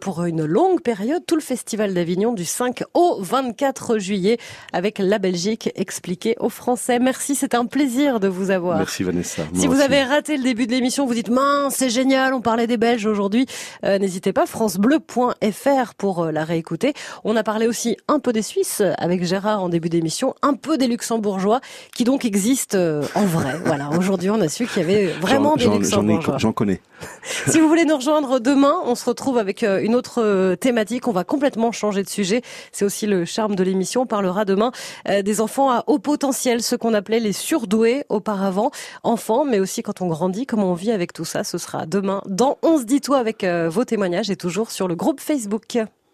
[0.00, 4.38] pour une longue période tout le festival d'Avignon du 5 au 24 juillet
[4.72, 6.98] avec la Belgique expliquée aux Français.
[6.98, 8.78] Merci, c'est un plaisir de vous avoir.
[8.78, 9.42] Merci, Vanessa.
[9.54, 9.82] Si vous aussi.
[9.82, 13.06] avez raté le début de l'émission, vous dites mince, c'est génial, on parlait des Belges
[13.06, 13.46] aujourd'hui.
[13.84, 16.94] Euh, N'hésitez pas, francebleu.fr pour euh, la réécouter.
[17.24, 20.78] On a parlé aussi un peu des Suisses avec Gérard en début d'émission, un peu
[20.78, 21.60] des Luxembourgeois
[21.94, 23.56] qui donc existent euh, en vrai.
[23.64, 26.38] Voilà, aujourd'hui on a su qu'il y avait vraiment des Luxembourgeois.
[26.38, 26.80] J'en connais.
[27.46, 31.08] Si vous voulez nous rejoindre demain, on se retrouve avec euh, une autre euh, thématique.
[31.08, 32.42] On va complètement changer de sujet.
[32.72, 34.02] C'est aussi le charme de l'émission.
[34.02, 34.72] On parlera demain
[35.08, 38.70] euh, des enfants à haut potentiel, ce qu'on appelait les surdoués auparavant.
[39.02, 41.44] Enfants, mais aussi quand on grandit, comment on vit avec tout ça.
[41.44, 44.94] Ce sera demain dans On se dit tout avec vos témoignages et toujours sur le
[44.94, 45.78] groupe Facebook.